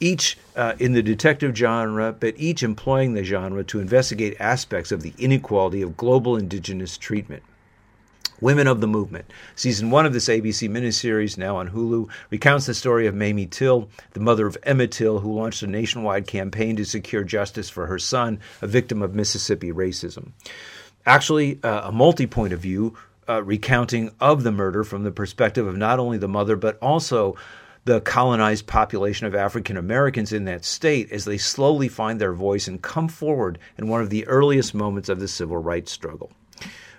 each 0.00 0.38
uh, 0.56 0.74
in 0.78 0.92
the 0.92 1.02
detective 1.02 1.56
genre, 1.56 2.12
but 2.12 2.34
each 2.36 2.62
employing 2.62 3.14
the 3.14 3.22
genre 3.22 3.62
to 3.64 3.80
investigate 3.80 4.36
aspects 4.40 4.90
of 4.90 5.02
the 5.02 5.14
inequality 5.18 5.82
of 5.82 5.96
global 5.96 6.36
indigenous 6.36 6.96
treatment. 6.96 7.42
Women 8.40 8.66
of 8.66 8.80
the 8.80 8.86
Movement. 8.86 9.30
Season 9.54 9.90
one 9.90 10.06
of 10.06 10.14
this 10.14 10.28
ABC 10.28 10.68
miniseries, 10.70 11.36
now 11.36 11.56
on 11.56 11.70
Hulu, 11.70 12.08
recounts 12.30 12.66
the 12.66 12.74
story 12.74 13.06
of 13.06 13.14
Mamie 13.14 13.46
Till, 13.46 13.88
the 14.12 14.20
mother 14.20 14.46
of 14.46 14.56
Emmett 14.62 14.92
Till, 14.92 15.18
who 15.20 15.34
launched 15.34 15.62
a 15.62 15.66
nationwide 15.66 16.26
campaign 16.26 16.76
to 16.76 16.86
secure 16.86 17.22
justice 17.22 17.68
for 17.68 17.86
her 17.86 17.98
son, 17.98 18.40
a 18.62 18.66
victim 18.66 19.02
of 19.02 19.14
Mississippi 19.14 19.72
racism. 19.72 20.30
Actually, 21.04 21.58
uh, 21.62 21.88
a 21.88 21.92
multi 21.92 22.26
point 22.26 22.54
of 22.54 22.60
view 22.60 22.96
uh, 23.28 23.42
recounting 23.42 24.10
of 24.20 24.42
the 24.42 24.52
murder 24.52 24.84
from 24.84 25.04
the 25.04 25.10
perspective 25.10 25.66
of 25.66 25.76
not 25.76 25.98
only 25.98 26.18
the 26.18 26.28
mother, 26.28 26.56
but 26.56 26.78
also 26.78 27.36
the 27.90 28.00
colonized 28.00 28.68
population 28.68 29.26
of 29.26 29.34
African 29.34 29.76
Americans 29.76 30.32
in 30.32 30.44
that 30.44 30.64
state 30.64 31.10
as 31.10 31.24
they 31.24 31.36
slowly 31.36 31.88
find 31.88 32.20
their 32.20 32.32
voice 32.32 32.68
and 32.68 32.80
come 32.80 33.08
forward 33.08 33.58
in 33.76 33.88
one 33.88 34.00
of 34.00 34.10
the 34.10 34.24
earliest 34.28 34.74
moments 34.74 35.08
of 35.08 35.18
the 35.18 35.26
civil 35.26 35.56
rights 35.56 35.90
struggle. 35.90 36.30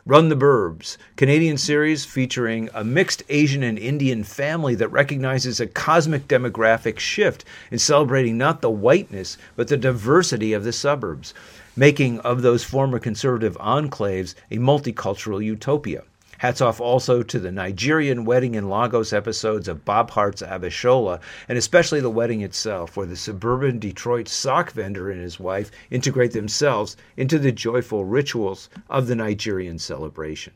Run 0.06 0.28
the 0.28 0.36
Burbs, 0.36 0.98
Canadian 1.16 1.58
series 1.58 2.04
featuring 2.04 2.70
a 2.74 2.84
mixed 2.84 3.24
Asian 3.30 3.64
and 3.64 3.80
Indian 3.80 4.26
family 4.26 4.76
that 4.76 4.90
recognizes 4.90 5.62
a 5.62 5.66
cosmic 5.66 6.28
demographic 6.28 7.00
shift 7.00 7.46
in 7.72 7.80
celebrating 7.80 8.38
not 8.38 8.62
the 8.62 8.70
whiteness, 8.70 9.38
but 9.56 9.70
the 9.70 9.78
diversity 9.78 10.52
of 10.52 10.66
the 10.66 10.74
suburbs, 10.74 11.34
making 11.78 12.20
of 12.20 12.42
those 12.42 12.66
former 12.66 13.00
conservative 13.00 13.56
enclaves 13.60 14.36
a 14.52 14.58
multicultural 14.58 15.42
utopia. 15.42 16.04
Hats 16.42 16.60
off 16.60 16.82
also 16.82 17.22
to 17.22 17.40
the 17.40 17.52
Nigerian 17.52 18.26
wedding 18.26 18.56
in 18.56 18.68
Lagos 18.68 19.14
episodes 19.14 19.68
of 19.68 19.86
Bob 19.86 20.10
Hearts 20.10 20.42
Abishola, 20.42 21.20
and 21.48 21.56
especially 21.56 22.00
the 22.00 22.10
wedding 22.10 22.42
itself, 22.42 22.98
where 22.98 23.06
the 23.06 23.16
suburban 23.16 23.78
Detroit 23.78 24.28
sock 24.28 24.72
vendor 24.72 25.12
and 25.12 25.22
his 25.22 25.40
wife 25.40 25.70
integrate 25.92 26.32
themselves 26.32 26.98
into 27.16 27.38
the 27.38 27.52
joyful 27.52 28.06
rituals 28.06 28.70
of 28.90 29.06
the 29.06 29.16
Nigerian 29.16 29.78
celebration. 29.78 30.54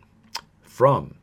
From 0.63 1.13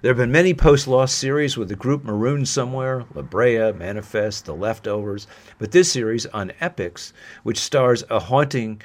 there 0.00 0.10
have 0.10 0.16
been 0.16 0.30
many 0.30 0.54
post 0.54 0.86
Lost 0.86 1.18
series 1.18 1.56
with 1.56 1.68
the 1.68 1.74
group 1.74 2.04
marooned 2.04 2.46
somewhere 2.46 3.04
La 3.14 3.22
Brea, 3.22 3.72
Manifest, 3.72 4.44
The 4.44 4.54
Leftovers, 4.54 5.26
but 5.58 5.72
this 5.72 5.90
series 5.90 6.24
on 6.26 6.52
Epix, 6.60 7.12
which 7.42 7.58
stars 7.58 8.04
a 8.10 8.20
haunting 8.20 8.80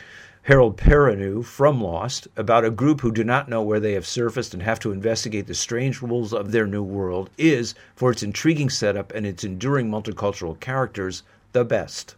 Harold 0.48 0.76
Perrineau 0.76 1.42
from 1.42 1.82
Lost 1.82 2.28
about 2.36 2.66
a 2.66 2.70
group 2.70 3.00
who 3.00 3.14
do 3.14 3.24
not 3.24 3.48
know 3.48 3.62
where 3.62 3.80
they 3.80 3.94
have 3.94 4.06
surfaced 4.06 4.54
and 4.54 4.62
have 4.62 4.78
to 4.82 4.92
investigate 4.92 5.48
the 5.48 5.54
strange 5.54 6.02
rules 6.02 6.34
of 6.34 6.52
their 6.52 6.68
new 6.68 6.84
world 6.84 7.30
is, 7.38 7.74
for 7.96 8.12
its 8.12 8.24
intriguing 8.24 8.70
setup 8.70 9.14
and 9.14 9.26
its 9.26 9.46
enduring 9.46 9.90
multicultural 9.90 10.60
characters, 10.60 11.24
the 11.54 11.64
best. 11.64 12.16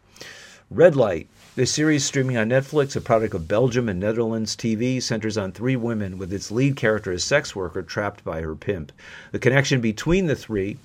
Red 0.71 0.95
Light 0.95 1.29
this 1.55 1.71
series, 1.71 2.03
streaming 2.03 2.35
on 2.35 2.49
Netflix, 2.49 2.97
a 2.97 3.01
product 3.01 3.33
of 3.33 3.47
Belgium 3.47 3.87
and 3.87 3.97
Netherlands 3.97 4.57
TV, 4.57 5.01
centers 5.01 5.37
on 5.37 5.53
three 5.53 5.77
women 5.77 6.17
with 6.17 6.33
its 6.33 6.51
lead 6.51 6.75
character 6.75 7.13
a 7.13 7.19
sex 7.19 7.55
worker 7.55 7.81
trapped 7.81 8.25
by 8.25 8.41
her 8.41 8.55
pimp. 8.55 8.91
The 9.31 9.39
connection 9.39 9.79
between 9.79 10.27
the 10.27 10.35
three, 10.35 10.77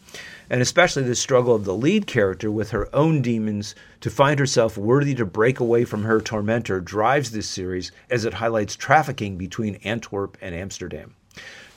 and 0.49 0.63
especially 0.63 1.03
the 1.03 1.17
struggle 1.17 1.57
of 1.57 1.65
the 1.65 1.75
lead 1.75 2.07
character 2.07 2.53
with 2.53 2.71
her 2.71 2.89
own 2.95 3.21
demons 3.21 3.75
to 4.01 4.11
find 4.11 4.39
herself 4.39 4.79
worthy 4.79 5.17
to 5.17 5.27
break 5.27 5.59
away 5.59 5.85
from 5.85 6.05
her 6.05 6.21
tormentor, 6.21 6.81
drives 6.81 7.33
this 7.33 7.49
series 7.49 7.91
as 8.09 8.25
it 8.25 8.35
highlights 8.35 8.77
trafficking 8.77 9.37
between 9.37 9.81
Antwerp 9.83 10.39
and 10.41 10.55
Amsterdam. 10.55 11.17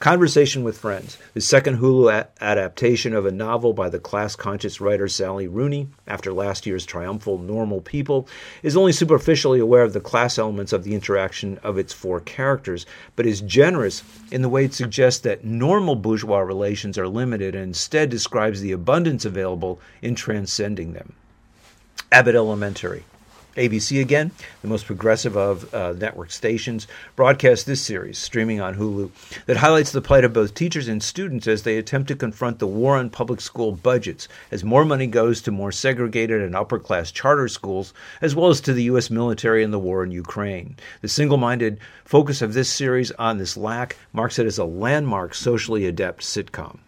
Conversation 0.03 0.65
with 0.65 0.77
Friends, 0.77 1.17
the 1.33 1.39
second 1.39 1.77
Hulu 1.77 2.11
a- 2.11 2.27
adaptation 2.43 3.13
of 3.13 3.25
a 3.25 3.31
novel 3.31 3.71
by 3.71 3.87
the 3.87 3.99
class 3.99 4.35
conscious 4.35 4.81
writer 4.81 5.07
Sally 5.07 5.47
Rooney, 5.47 5.87
after 6.05 6.33
last 6.33 6.65
year's 6.65 6.85
triumphal 6.85 7.37
Normal 7.37 7.79
People, 7.79 8.27
is 8.63 8.75
only 8.75 8.91
superficially 8.91 9.61
aware 9.61 9.81
of 9.81 9.93
the 9.93 10.01
class 10.01 10.37
elements 10.37 10.73
of 10.73 10.83
the 10.83 10.93
interaction 10.93 11.57
of 11.63 11.77
its 11.77 11.93
four 11.93 12.19
characters, 12.19 12.85
but 13.15 13.25
is 13.25 13.39
generous 13.39 14.03
in 14.29 14.41
the 14.41 14.49
way 14.49 14.65
it 14.65 14.73
suggests 14.73 15.21
that 15.21 15.45
normal 15.45 15.95
bourgeois 15.95 16.39
relations 16.39 16.97
are 16.97 17.07
limited 17.07 17.55
and 17.55 17.63
instead 17.63 18.09
describes 18.09 18.59
the 18.59 18.73
abundance 18.73 19.23
available 19.23 19.79
in 20.01 20.15
transcending 20.15 20.91
them. 20.91 21.13
Abbott 22.11 22.35
Elementary. 22.35 23.05
ABC 23.55 24.01
again, 24.01 24.31
the 24.63 24.67
most 24.67 24.87
progressive 24.87 25.37
of 25.37 25.71
uh, 25.75 25.93
network 25.93 26.31
stations, 26.31 26.87
broadcast 27.15 27.67
this 27.67 27.81
series, 27.81 28.17
streaming 28.17 28.59
on 28.59 28.75
Hulu, 28.75 29.11
that 29.45 29.57
highlights 29.57 29.91
the 29.91 30.01
plight 30.01 30.23
of 30.23 30.33
both 30.33 30.55
teachers 30.55 30.87
and 30.87 31.03
students 31.03 31.47
as 31.47 31.61
they 31.61 31.77
attempt 31.77 32.07
to 32.07 32.15
confront 32.15 32.57
the 32.57 32.65
war 32.65 32.97
on 32.97 33.11
public 33.11 33.39
school 33.39 33.71
budgets, 33.71 34.27
as 34.49 34.63
more 34.63 34.83
money 34.83 35.05
goes 35.05 35.41
to 35.41 35.51
more 35.51 35.71
segregated 35.71 36.41
and 36.41 36.55
upper 36.55 36.79
class 36.79 37.11
charter 37.11 37.47
schools, 37.47 37.93
as 38.21 38.33
well 38.33 38.49
as 38.49 38.59
to 38.61 38.73
the 38.73 38.83
U.S. 38.83 39.11
military 39.11 39.63
and 39.63 39.71
the 39.71 39.79
war 39.79 40.03
in 40.03 40.09
Ukraine. 40.09 40.75
The 41.01 41.07
single 41.07 41.37
minded 41.37 41.79
focus 42.05 42.41
of 42.41 42.53
this 42.53 42.69
series 42.69 43.11
on 43.11 43.37
this 43.37 43.55
lack 43.55 43.97
marks 44.13 44.39
it 44.39 44.47
as 44.47 44.57
a 44.57 44.65
landmark 44.65 45.35
socially 45.35 45.85
adept 45.85 46.23
sitcom. 46.23 46.79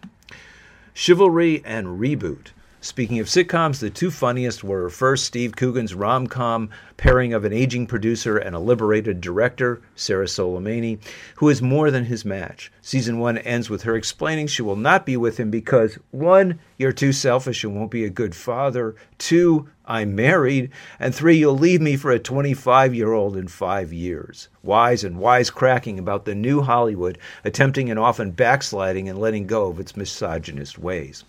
Chivalry 0.94 1.62
and 1.64 2.00
Reboot. 2.00 2.48
Speaking 2.86 3.18
of 3.18 3.26
sitcoms, 3.26 3.80
the 3.80 3.90
two 3.90 4.12
funniest 4.12 4.62
were 4.62 4.88
first 4.88 5.24
Steve 5.24 5.56
Coogan's 5.56 5.92
rom 5.92 6.28
com 6.28 6.70
pairing 6.96 7.32
of 7.32 7.44
an 7.44 7.52
aging 7.52 7.86
producer 7.86 8.36
and 8.38 8.54
a 8.54 8.60
liberated 8.60 9.20
director, 9.20 9.82
Sarah 9.94 10.26
Solemani, 10.26 10.98
who 11.36 11.48
is 11.48 11.60
more 11.60 11.90
than 11.90 12.04
his 12.04 12.24
match. 12.24 12.72
Season 12.80 13.18
one 13.18 13.38
ends 13.38 13.68
with 13.68 13.82
her 13.82 13.96
explaining 13.96 14.46
she 14.46 14.62
will 14.62 14.76
not 14.76 15.04
be 15.04 15.16
with 15.16 15.38
him 15.38 15.50
because 15.50 15.98
one, 16.10 16.58
you're 16.78 16.92
too 16.92 17.12
selfish 17.12 17.64
and 17.64 17.74
won't 17.74 17.90
be 17.90 18.04
a 18.04 18.10
good 18.10 18.34
father, 18.34 18.94
two, 19.18 19.68
I'm 19.88 20.16
married, 20.16 20.70
and 20.98 21.14
three, 21.14 21.36
you'll 21.36 21.56
leave 21.56 21.80
me 21.80 21.96
for 21.96 22.10
a 22.10 22.18
25 22.18 22.92
year 22.92 23.12
old 23.12 23.36
in 23.36 23.46
five 23.46 23.92
years. 23.92 24.48
Wise 24.64 25.04
and 25.04 25.18
wisecracking 25.18 25.98
about 25.98 26.24
the 26.24 26.34
new 26.34 26.60
Hollywood 26.60 27.18
attempting 27.44 27.88
and 27.88 27.98
often 27.98 28.32
backsliding 28.32 29.08
and 29.08 29.16
letting 29.16 29.46
go 29.46 29.68
of 29.68 29.78
its 29.78 29.96
misogynist 29.96 30.76
ways. 30.76 31.22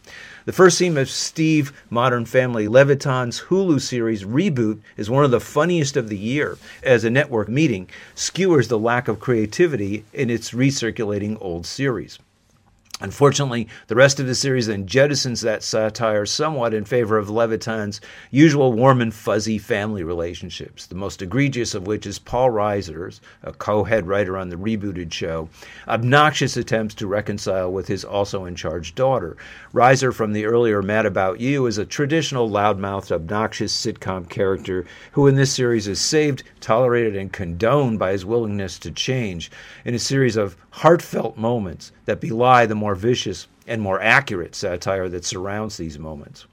The 0.46 0.54
first 0.54 0.78
scene 0.78 0.98
of 0.98 1.10
Steve 1.10 1.72
Modern 1.92 2.26
Family 2.26 2.68
Levitan's 2.68 3.42
Hulu 3.42 3.80
series 3.80 4.24
Reboot 4.24 4.80
is 4.96 5.10
one 5.10 5.24
of 5.24 5.30
the 5.30 5.40
funniest 5.58 5.98
of 5.98 6.08
the 6.08 6.16
year, 6.16 6.56
as 6.84 7.04
a 7.04 7.10
network 7.10 7.50
meeting 7.50 7.90
skewers 8.14 8.68
the 8.68 8.78
lack 8.78 9.08
of 9.08 9.20
creativity 9.20 10.06
in 10.14 10.30
its 10.30 10.52
recirculating 10.52 11.36
old 11.42 11.66
series. 11.66 12.20
Unfortunately, 13.00 13.68
the 13.86 13.96
rest 13.96 14.20
of 14.20 14.26
the 14.26 14.34
series 14.34 14.66
then 14.66 14.88
jettisons 14.88 15.44
that 15.44 15.62
satire 15.62 16.26
somewhat 16.26 16.74
in 16.74 16.84
favor 16.84 17.20
of 17.20 17.30
Levitan's 17.30 18.02
usual 18.32 18.74
warm 18.74 19.02
and 19.02 19.14
fuzzy 19.14 19.60
family 19.60 20.04
relationships, 20.04 20.88
the 20.88 20.96
most 20.96 21.22
egregious 21.22 21.76
of 21.76 21.86
which 21.86 22.08
is 22.08 22.18
Paul 22.18 22.50
Reiser's, 22.50 23.22
a 23.44 23.54
co 23.54 23.84
head 23.84 24.08
writer 24.08 24.36
on 24.36 24.50
the 24.50 24.56
rebooted 24.56 25.14
show, 25.14 25.48
obnoxious 25.88 26.58
attempts 26.58 26.96
to 26.96 27.06
reconcile 27.06 27.72
with 27.72 27.88
his 27.88 28.04
also 28.04 28.46
in 28.46 28.56
charge 28.56 28.96
daughter. 28.96 29.38
Reiser 29.76 30.12
from 30.12 30.34
the 30.34 30.46
earlier 30.46 30.82
Mad 30.82 31.06
About 31.06 31.40
You 31.40 31.68
is 31.68 31.78
a 31.78 31.86
traditional 31.86 32.50
loudmouthed, 32.50 33.12
obnoxious 33.12 33.80
sitcom 33.80 34.28
character 34.28 34.88
who 35.12 35.28
in 35.28 35.36
this 35.36 35.54
series 35.54 35.88
is 35.88 36.02
saved, 36.02 36.42
tolerated, 36.62 37.16
and 37.16 37.32
condoned 37.32 38.00
by 38.00 38.14
his 38.14 38.26
willingness 38.26 38.80
to 38.80 38.90
change 38.90 39.52
in 39.86 39.94
a 39.94 40.00
series 40.00 40.36
of 40.36 40.58
heartfelt 40.78 41.36
moments 41.38 41.92
that 42.06 42.22
belie 42.22 42.68
the 42.68 42.76
more 42.76 42.94
vicious 42.94 43.48
and 43.66 43.82
more 43.82 44.00
accurate 44.00 44.54
satire 44.54 45.10
that 45.10 45.26
surrounds 45.26 45.78
these 45.78 45.98
moments. 45.98 46.46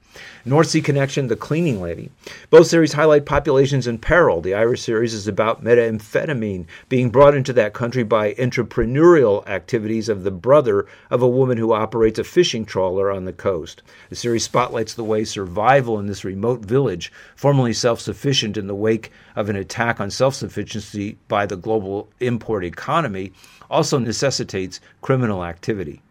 North 0.45 0.67
Sea 0.67 0.81
Connection, 0.81 1.27
The 1.27 1.35
Cleaning 1.35 1.81
Lady. 1.81 2.11
Both 2.49 2.67
series 2.67 2.93
highlight 2.93 3.25
populations 3.25 3.87
in 3.87 3.97
peril. 3.97 4.41
The 4.41 4.53
Irish 4.53 4.81
series 4.81 5.13
is 5.13 5.27
about 5.27 5.63
methamphetamine 5.63 6.65
being 6.87 7.09
brought 7.09 7.35
into 7.35 7.51
that 7.53 7.73
country 7.73 8.03
by 8.03 8.33
entrepreneurial 8.35 9.47
activities 9.47 10.07
of 10.07 10.23
the 10.23 10.31
brother 10.31 10.85
of 11.09 11.21
a 11.21 11.27
woman 11.27 11.57
who 11.57 11.73
operates 11.73 12.19
a 12.19 12.23
fishing 12.23 12.65
trawler 12.65 13.11
on 13.11 13.25
the 13.25 13.33
coast. 13.33 13.81
The 14.09 14.15
series 14.15 14.43
spotlights 14.43 14.93
the 14.93 15.03
way 15.03 15.23
survival 15.23 15.99
in 15.99 16.07
this 16.07 16.23
remote 16.23 16.61
village, 16.61 17.11
formerly 17.35 17.73
self 17.73 17.99
sufficient 17.99 18.57
in 18.57 18.67
the 18.67 18.75
wake 18.75 19.11
of 19.35 19.49
an 19.49 19.55
attack 19.55 19.99
on 19.99 20.11
self 20.11 20.35
sufficiency 20.35 21.17
by 21.27 21.45
the 21.45 21.57
global 21.57 22.09
import 22.19 22.63
economy, 22.63 23.33
also 23.69 23.97
necessitates 23.97 24.79
criminal 25.01 25.43
activity. 25.43 26.01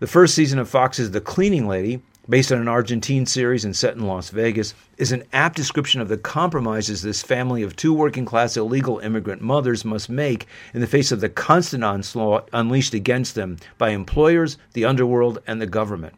The 0.00 0.06
first 0.06 0.34
season 0.34 0.58
of 0.58 0.68
Fox's 0.68 1.10
The 1.10 1.20
Cleaning 1.20 1.68
Lady, 1.68 2.00
based 2.30 2.52
on 2.52 2.60
an 2.60 2.68
Argentine 2.68 3.26
series 3.26 3.64
and 3.64 3.74
set 3.74 3.96
in 3.96 4.06
Las 4.06 4.30
Vegas, 4.30 4.72
is 4.96 5.10
an 5.10 5.24
apt 5.32 5.56
description 5.56 6.00
of 6.00 6.08
the 6.08 6.16
compromises 6.16 7.02
this 7.02 7.22
family 7.22 7.64
of 7.64 7.74
two 7.74 7.92
working 7.92 8.24
class 8.24 8.56
illegal 8.56 9.00
immigrant 9.00 9.42
mothers 9.42 9.84
must 9.84 10.08
make 10.08 10.46
in 10.72 10.80
the 10.80 10.86
face 10.86 11.10
of 11.10 11.20
the 11.20 11.28
constant 11.28 11.82
onslaught 11.82 12.48
unleashed 12.52 12.94
against 12.94 13.34
them 13.34 13.56
by 13.78 13.90
employers, 13.90 14.58
the 14.74 14.84
underworld, 14.84 15.40
and 15.48 15.60
the 15.60 15.66
government. 15.66 16.14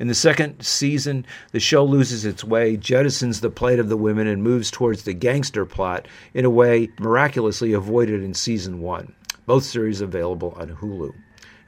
In 0.00 0.08
the 0.08 0.14
second 0.14 0.64
season, 0.64 1.26
the 1.52 1.60
show 1.60 1.84
loses 1.84 2.24
its 2.24 2.42
way, 2.42 2.78
jettisons 2.78 3.42
the 3.42 3.50
plight 3.50 3.78
of 3.78 3.90
the 3.90 3.98
women, 3.98 4.26
and 4.26 4.42
moves 4.42 4.70
towards 4.70 5.02
the 5.02 5.12
gangster 5.12 5.66
plot 5.66 6.08
in 6.32 6.46
a 6.46 6.50
way 6.50 6.88
miraculously 6.98 7.74
avoided 7.74 8.22
in 8.22 8.32
season 8.32 8.80
one. 8.80 9.14
Both 9.44 9.64
series 9.64 10.00
available 10.00 10.54
on 10.56 10.70
Hulu. 10.70 11.12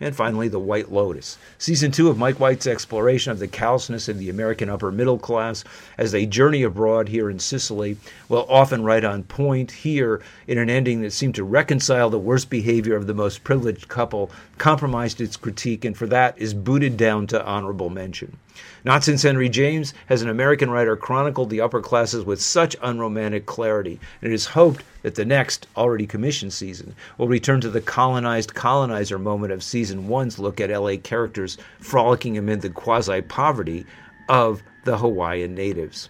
And 0.02 0.16
finally 0.16 0.48
The 0.48 0.58
White 0.58 0.90
Lotus. 0.90 1.38
Season 1.58 1.92
2 1.92 2.08
of 2.08 2.18
Mike 2.18 2.40
White's 2.40 2.66
exploration 2.66 3.30
of 3.30 3.38
the 3.38 3.46
callousness 3.46 4.08
of 4.08 4.18
the 4.18 4.28
American 4.28 4.68
upper 4.68 4.90
middle 4.90 5.18
class 5.18 5.62
as 5.96 6.10
they 6.10 6.26
journey 6.26 6.64
abroad 6.64 7.08
here 7.08 7.30
in 7.30 7.38
Sicily, 7.38 7.96
while 8.26 8.44
often 8.48 8.82
right 8.82 9.04
on 9.04 9.22
point 9.22 9.70
here 9.70 10.20
in 10.48 10.58
an 10.58 10.68
ending 10.68 11.02
that 11.02 11.12
seemed 11.12 11.36
to 11.36 11.44
reconcile 11.44 12.10
the 12.10 12.18
worst 12.18 12.50
behavior 12.50 12.96
of 12.96 13.06
the 13.06 13.14
most 13.14 13.44
privileged 13.44 13.88
couple, 13.88 14.30
compromised 14.58 15.20
its 15.20 15.36
critique, 15.36 15.84
and 15.84 15.96
for 15.96 16.08
that 16.08 16.36
is 16.36 16.52
booted 16.52 16.96
down 16.96 17.28
to 17.28 17.44
honorable 17.46 17.88
mention. 17.88 18.36
Not 18.84 19.04
since 19.04 19.22
Henry 19.22 19.48
James 19.48 19.94
has 20.06 20.22
an 20.22 20.28
American 20.28 20.70
writer 20.70 20.96
chronicled 20.96 21.50
the 21.50 21.60
upper 21.60 21.80
classes 21.80 22.24
with 22.24 22.40
such 22.40 22.76
unromantic 22.82 23.46
clarity, 23.46 24.00
and 24.20 24.32
it 24.32 24.34
is 24.34 24.46
hoped 24.46 24.84
that 25.02 25.14
the 25.14 25.24
next, 25.24 25.66
already 25.76 26.06
commissioned 26.06 26.52
season, 26.52 26.94
will 27.18 27.28
return 27.28 27.60
to 27.60 27.70
the 27.70 27.80
colonized 27.80 28.54
colonizer 28.54 29.18
moment 29.18 29.52
of 29.52 29.62
season 29.62 30.08
one's 30.08 30.38
look 30.38 30.60
at 30.60 30.70
LA 30.70 30.96
characters 30.96 31.58
frolicking 31.80 32.36
amid 32.36 32.60
the 32.60 32.70
quasi 32.70 33.20
poverty 33.22 33.86
of 34.28 34.62
the 34.84 34.98
Hawaiian 34.98 35.54
natives. 35.54 36.08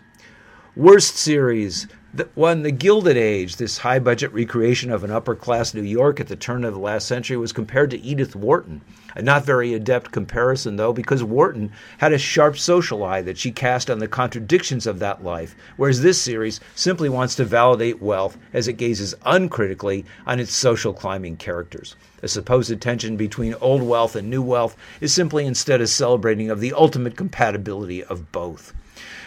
Worst 0.74 1.16
series 1.16 1.86
the, 2.14 2.28
one, 2.34 2.62
The 2.62 2.72
Gilded 2.72 3.16
Age, 3.16 3.56
this 3.56 3.78
high 3.78 3.98
budget 3.98 4.34
recreation 4.34 4.90
of 4.90 5.02
an 5.02 5.10
upper 5.10 5.34
class 5.34 5.72
New 5.72 5.80
York 5.80 6.20
at 6.20 6.28
the 6.28 6.36
turn 6.36 6.62
of 6.62 6.74
the 6.74 6.80
last 6.80 7.08
century, 7.08 7.38
was 7.38 7.52
compared 7.52 7.90
to 7.90 8.00
Edith 8.00 8.36
Wharton. 8.36 8.82
A 9.14 9.22
not 9.22 9.44
very 9.44 9.74
adept 9.74 10.10
comparison, 10.10 10.76
though, 10.76 10.92
because 10.92 11.22
Wharton 11.22 11.70
had 11.98 12.12
a 12.12 12.18
sharp 12.18 12.56
social 12.56 13.04
eye 13.04 13.22
that 13.22 13.38
she 13.38 13.50
cast 13.50 13.90
on 13.90 13.98
the 13.98 14.08
contradictions 14.08 14.86
of 14.86 14.98
that 15.00 15.22
life, 15.22 15.54
whereas 15.76 16.00
this 16.00 16.20
series 16.20 16.60
simply 16.74 17.08
wants 17.08 17.34
to 17.36 17.44
validate 17.44 18.00
wealth 18.00 18.38
as 18.52 18.68
it 18.68 18.74
gazes 18.74 19.14
uncritically 19.24 20.04
on 20.26 20.40
its 20.40 20.54
social 20.54 20.92
climbing 20.92 21.36
characters. 21.36 21.94
The 22.20 22.28
supposed 22.28 22.80
tension 22.80 23.16
between 23.16 23.54
old 23.60 23.82
wealth 23.82 24.16
and 24.16 24.30
new 24.30 24.42
wealth 24.42 24.76
is 25.00 25.12
simply 25.12 25.44
instead 25.44 25.80
a 25.80 25.86
celebrating 25.86 26.50
of 26.50 26.60
the 26.60 26.72
ultimate 26.72 27.16
compatibility 27.16 28.02
of 28.04 28.32
both. 28.32 28.72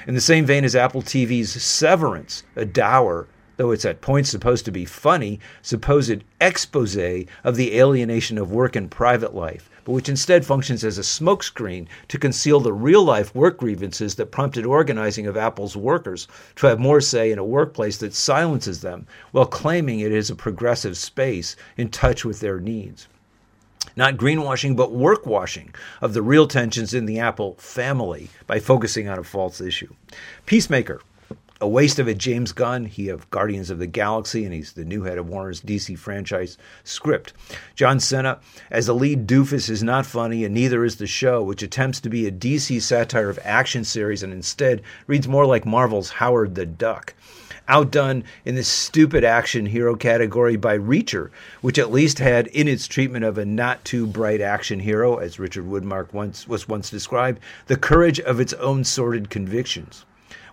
In 0.08 0.16
the 0.16 0.22
same 0.22 0.46
vein 0.46 0.64
as 0.64 0.76
Apple 0.76 1.02
TV's 1.02 1.62
Severance, 1.62 2.44
a 2.56 2.64
dour, 2.64 3.28
though 3.58 3.72
it's 3.72 3.86
at 3.86 4.02
points 4.02 4.30
supposed 4.30 4.66
to 4.66 4.72
be 4.72 4.86
funny, 4.86 5.40
supposed 5.62 6.24
expose 6.40 6.96
of 6.96 7.56
the 7.56 7.78
alienation 7.78 8.38
of 8.38 8.52
work 8.52 8.76
and 8.76 8.92
private 8.92 9.36
life, 9.36 9.70
but 9.86 9.94
which 9.94 10.10
instead 10.10 10.46
functions 10.46 10.84
as 10.84 10.98
a 10.98 11.02
smokescreen 11.02 11.88
to 12.10 12.20
conceal 12.20 12.60
the 12.60 12.74
real 12.74 13.04
life 13.04 13.34
work 13.34 13.58
grievances 13.58 14.16
that 14.16 14.32
prompted 14.32 14.66
organizing 14.66 15.26
of 15.26 15.38
Apple's 15.38 15.78
workers 15.78 16.28
to 16.58 16.68
have 16.68 16.80
more 16.80 17.00
say 17.00 17.32
in 17.32 17.40
a 17.40 17.46
workplace 17.46 17.98
that 18.00 18.14
silences 18.14 18.82
them 18.82 19.08
while 19.32 19.46
claiming 19.46 20.02
it 20.02 20.12
is 20.12 20.30
a 20.30 20.36
progressive 20.36 20.98
space 20.98 21.56
in 21.78 21.90
touch 21.90 22.26
with 22.26 22.42
their 22.42 22.60
needs 22.60 23.08
not 23.96 24.18
greenwashing, 24.18 24.76
but 24.76 24.92
workwashing 24.92 25.74
of 26.02 26.14
the 26.14 26.22
real 26.22 26.48
tensions 26.48 26.94
in 26.94 27.06
the 27.06 27.20
Apple 27.20 27.56
family 27.56 28.30
by 28.48 28.60
focusing 28.60 29.08
on 29.08 29.18
a 29.18 29.24
false 29.24 29.62
issue. 29.62 29.94
Peacemaker, 30.46 31.02
a 31.62 31.68
waste 31.68 32.00
of 32.00 32.08
a 32.08 32.14
James 32.14 32.52
Gunn, 32.52 32.86
he 32.86 33.08
of 33.08 33.30
Guardians 33.30 33.70
of 33.70 33.80
the 33.80 33.88
Galaxy, 33.88 34.44
and 34.44 34.54
he's 34.54 34.74
the 34.74 34.84
new 34.84 35.04
head 35.04 35.18
of 35.18 35.30
Warner's 35.30 35.62
DC 35.62 35.98
franchise 35.98 36.58
script. 36.84 37.32
John 37.76 38.02
Cena, 38.02 38.40
as 38.70 38.88
the 38.88 38.94
lead 38.94 39.26
doofus, 39.26 39.70
is 39.70 39.82
not 39.82 40.06
funny, 40.06 40.44
and 40.44 40.54
neither 40.54 40.84
is 40.84 40.98
the 40.98 41.08
show, 41.08 41.42
which 41.42 41.64
attempts 41.64 42.02
to 42.02 42.10
be 42.10 42.28
a 42.28 42.32
DC 42.32 42.82
satire 42.82 43.30
of 43.30 43.40
action 43.44 43.86
series 43.86 44.22
and 44.22 44.34
instead 44.34 44.82
reads 45.08 45.30
more 45.30 45.46
like 45.46 45.66
Marvel's 45.66 46.10
Howard 46.10 46.56
the 46.56 46.66
Duck 46.66 47.14
outdone 47.68 48.24
in 48.44 48.56
the 48.56 48.64
stupid 48.64 49.24
action 49.24 49.66
hero 49.66 49.96
category 49.96 50.56
by 50.56 50.78
Reacher, 50.78 51.30
which 51.62 51.80
at 51.80 51.92
least 51.92 52.20
had 52.20 52.48
in 52.48 52.68
its 52.68 52.88
treatment 52.88 53.26
of 53.26 53.38
a 53.38 53.46
not 53.46 53.84
too 53.84 54.06
bright 54.06 54.42
action 54.42 54.80
hero, 54.80 55.18
as 55.18 55.40
Richard 55.40 55.66
Widmark 55.66 56.14
once 56.14 56.48
was 56.48 56.68
once 56.68 56.90
described, 56.90 57.40
the 57.68 57.78
courage 57.78 58.20
of 58.20 58.40
its 58.40 58.54
own 58.54 58.84
sordid 58.84 59.30
convictions. 59.30 60.06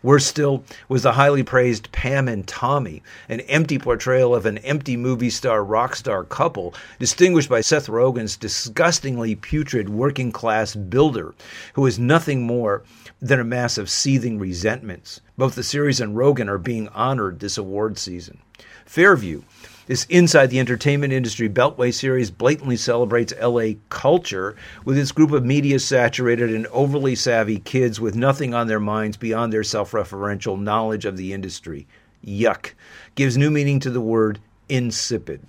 Worse 0.03 0.27
still 0.27 0.65
was 0.89 1.05
the 1.05 1.13
highly 1.13 1.45
praised 1.45 1.93
Pam 1.93 2.27
and 2.27 2.47
Tommy, 2.47 3.03
an 3.29 3.41
empty 3.43 3.79
portrayal 3.79 4.35
of 4.35 4.47
an 4.47 4.59
empty 4.59 4.97
movie 4.97 5.31
star 5.31 5.63
rock 5.63 5.95
star 5.95 6.25
couple, 6.25 6.75
distinguished 6.99 7.49
by 7.49 7.61
Seth 7.61 7.87
Rogen's 7.87 8.37
disgustingly 8.37 9.37
putrid 9.37 9.89
working 9.89 10.33
class 10.33 10.75
builder, 10.75 11.35
who 11.75 11.87
is 11.87 12.01
nothing 12.01 12.43
more 12.43 12.83
than 13.21 13.39
a 13.39 13.45
mass 13.45 13.79
of 13.79 13.89
seething 13.89 14.41
resentments. 14.41 15.21
Both 15.39 15.55
the 15.55 15.63
series 15.63 16.01
and 16.01 16.17
Rogen 16.17 16.49
are 16.49 16.59
being 16.59 16.89
honored 16.89 17.39
this 17.39 17.57
award 17.57 17.97
season. 17.97 18.39
Fairview, 18.85 19.43
this 19.93 20.05
Inside 20.05 20.47
the 20.47 20.59
Entertainment 20.59 21.13
Industry 21.13 21.51
Beltway 21.51 21.93
series 21.93 22.31
blatantly 22.31 22.79
celebrates 22.79 23.35
LA 23.39 23.73
culture 23.91 24.57
with 24.87 24.97
its 24.97 25.13
group 25.13 25.33
of 25.33 25.45
media 25.45 25.79
saturated 25.79 26.49
and 26.49 26.67
overly 26.69 27.15
savvy 27.15 27.59
kids 27.59 28.01
with 28.01 28.17
nothing 28.17 28.55
on 28.55 28.69
their 28.69 28.81
minds 28.81 29.19
beyond 29.19 29.53
their 29.53 29.63
self 29.63 29.91
referential 29.91 30.59
knowledge 30.59 31.05
of 31.05 31.19
the 31.19 31.35
industry. 31.35 31.87
Yuck. 32.27 32.71
Gives 33.17 33.37
new 33.37 33.51
meaning 33.51 33.81
to 33.81 33.91
the 33.91 34.01
word 34.01 34.39
insipid. 34.71 35.43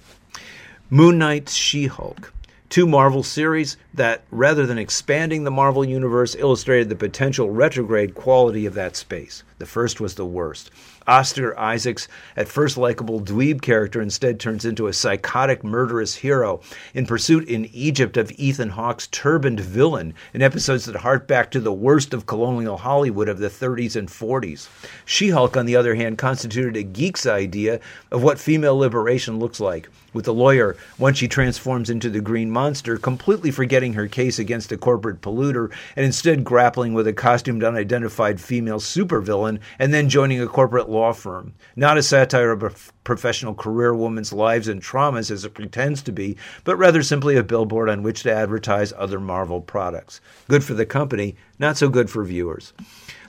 Moon 0.89 1.17
Knight's 1.17 1.53
She 1.53 1.87
Hulk 1.87 2.33
two 2.73 2.87
Marvel 2.87 3.21
series 3.21 3.77
that, 3.93 4.23
rather 4.31 4.65
than 4.65 4.79
expanding 4.79 5.43
the 5.43 5.51
Marvel 5.51 5.85
Universe, 5.85 6.33
illustrated 6.33 6.89
the 6.89 6.95
potential 6.95 7.51
retrograde 7.51 8.15
quality 8.15 8.65
of 8.65 8.73
that 8.73 8.95
space. 8.95 9.43
The 9.59 9.67
first 9.67 10.01
was 10.01 10.15
the 10.15 10.25
worst. 10.25 10.71
Oscar 11.07 11.57
Isaac's 11.59 12.07
at 12.35 12.47
first 12.47 12.77
likable 12.77 13.19
dweeb 13.19 13.61
character 13.61 14.01
instead 14.01 14.39
turns 14.39 14.65
into 14.65 14.87
a 14.87 14.93
psychotic, 14.93 15.63
murderous 15.63 16.15
hero 16.15 16.61
in 16.93 17.05
pursuit 17.05 17.47
in 17.47 17.65
Egypt 17.73 18.17
of 18.17 18.31
Ethan 18.37 18.69
Hawke's 18.69 19.07
turbaned 19.07 19.59
villain 19.59 20.13
in 20.33 20.41
episodes 20.41 20.85
that 20.85 20.97
hark 20.97 21.27
back 21.27 21.51
to 21.51 21.59
the 21.59 21.73
worst 21.73 22.13
of 22.13 22.25
colonial 22.25 22.77
Hollywood 22.77 23.29
of 23.29 23.39
the 23.39 23.49
30s 23.49 23.95
and 23.95 24.07
40s. 24.07 24.67
She 25.05 25.29
Hulk, 25.29 25.57
on 25.57 25.65
the 25.65 25.75
other 25.75 25.95
hand, 25.95 26.17
constituted 26.17 26.75
a 26.77 26.83
geek's 26.83 27.25
idea 27.25 27.79
of 28.11 28.23
what 28.23 28.39
female 28.39 28.77
liberation 28.77 29.39
looks 29.39 29.59
like, 29.59 29.89
with 30.13 30.25
the 30.25 30.33
lawyer, 30.33 30.77
once 30.97 31.17
she 31.17 31.27
transforms 31.27 31.89
into 31.89 32.09
the 32.09 32.21
green 32.21 32.49
monster, 32.49 32.97
completely 32.97 33.51
forgetting 33.51 33.93
her 33.93 34.07
case 34.07 34.39
against 34.39 34.71
a 34.71 34.77
corporate 34.77 35.21
polluter 35.21 35.71
and 35.95 36.05
instead 36.05 36.43
grappling 36.43 36.93
with 36.93 37.07
a 37.07 37.13
costumed 37.13 37.63
unidentified 37.63 38.39
female 38.39 38.79
supervillain 38.79 39.59
and 39.79 39.93
then 39.93 40.09
joining 40.09 40.41
a 40.41 40.47
corporate 40.47 40.89
law 40.93 41.11
firm. 41.11 41.53
Not 41.75 41.97
a 41.97 42.03
satire 42.03 42.51
of 42.51 42.63
a 42.63 42.71
professional 43.03 43.53
career 43.53 43.93
woman's 43.93 44.31
lives 44.31 44.67
and 44.67 44.81
traumas 44.81 45.29
as 45.31 45.43
it 45.43 45.53
pretends 45.53 46.01
to 46.03 46.11
be, 46.11 46.37
but 46.63 46.77
rather 46.77 47.03
simply 47.03 47.35
a 47.35 47.43
billboard 47.43 47.89
on 47.89 48.03
which 48.03 48.23
to 48.23 48.33
advertise 48.33 48.93
other 48.95 49.19
Marvel 49.19 49.59
products. 49.59 50.21
Good 50.47 50.63
for 50.63 50.73
the 50.73 50.85
company, 50.85 51.35
not 51.59 51.77
so 51.77 51.89
good 51.89 52.09
for 52.09 52.23
viewers. 52.23 52.71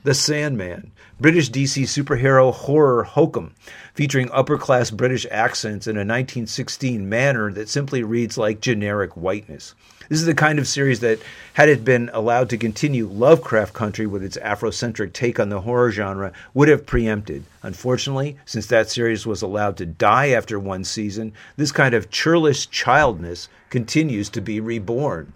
The 0.04 0.12
Sandman, 0.12 0.92
British 1.18 1.50
DC 1.50 1.84
superhero 1.84 2.52
horror 2.52 3.04
hokum, 3.04 3.54
featuring 3.94 4.30
upper 4.32 4.58
class 4.58 4.90
British 4.90 5.26
accents 5.30 5.86
in 5.86 5.96
a 5.96 6.04
1916 6.04 7.08
manner 7.08 7.50
that 7.52 7.70
simply 7.70 8.02
reads 8.02 8.36
like 8.36 8.60
generic 8.60 9.16
whiteness. 9.16 9.74
This 10.08 10.20
is 10.20 10.26
the 10.26 10.34
kind 10.34 10.58
of 10.58 10.68
series 10.68 11.00
that, 11.00 11.18
had 11.54 11.68
it 11.68 11.84
been 11.84 12.10
allowed 12.12 12.50
to 12.50 12.58
continue 12.58 13.06
Lovecraft 13.06 13.72
Country 13.72 14.06
with 14.06 14.22
its 14.22 14.36
Afrocentric 14.36 15.12
take 15.12 15.40
on 15.40 15.48
the 15.48 15.62
horror 15.62 15.90
genre, 15.90 16.32
would 16.52 16.68
have 16.68 16.84
preempted. 16.84 17.44
Unfortunately, 17.62 18.36
since 18.44 18.66
that 18.66 18.90
series 18.90 19.26
was 19.26 19.40
allowed 19.40 19.76
to 19.78 19.86
die 19.86 20.28
after 20.28 20.58
one 20.58 20.84
season, 20.84 21.32
this 21.56 21.72
kind 21.72 21.94
of 21.94 22.10
churlish 22.10 22.68
childness 22.68 23.48
continues 23.70 24.28
to 24.30 24.40
be 24.40 24.60
reborn. 24.60 25.32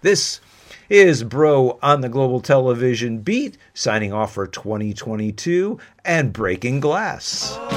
This 0.00 0.40
is 0.88 1.22
Broe 1.24 1.78
on 1.82 2.00
the 2.00 2.08
Global 2.08 2.40
Television 2.40 3.18
Beat, 3.18 3.58
signing 3.74 4.12
off 4.12 4.32
for 4.34 4.46
2022 4.46 5.78
and 6.04 6.32
Breaking 6.32 6.80
Glass. 6.80 7.56
Oh, 7.58 7.76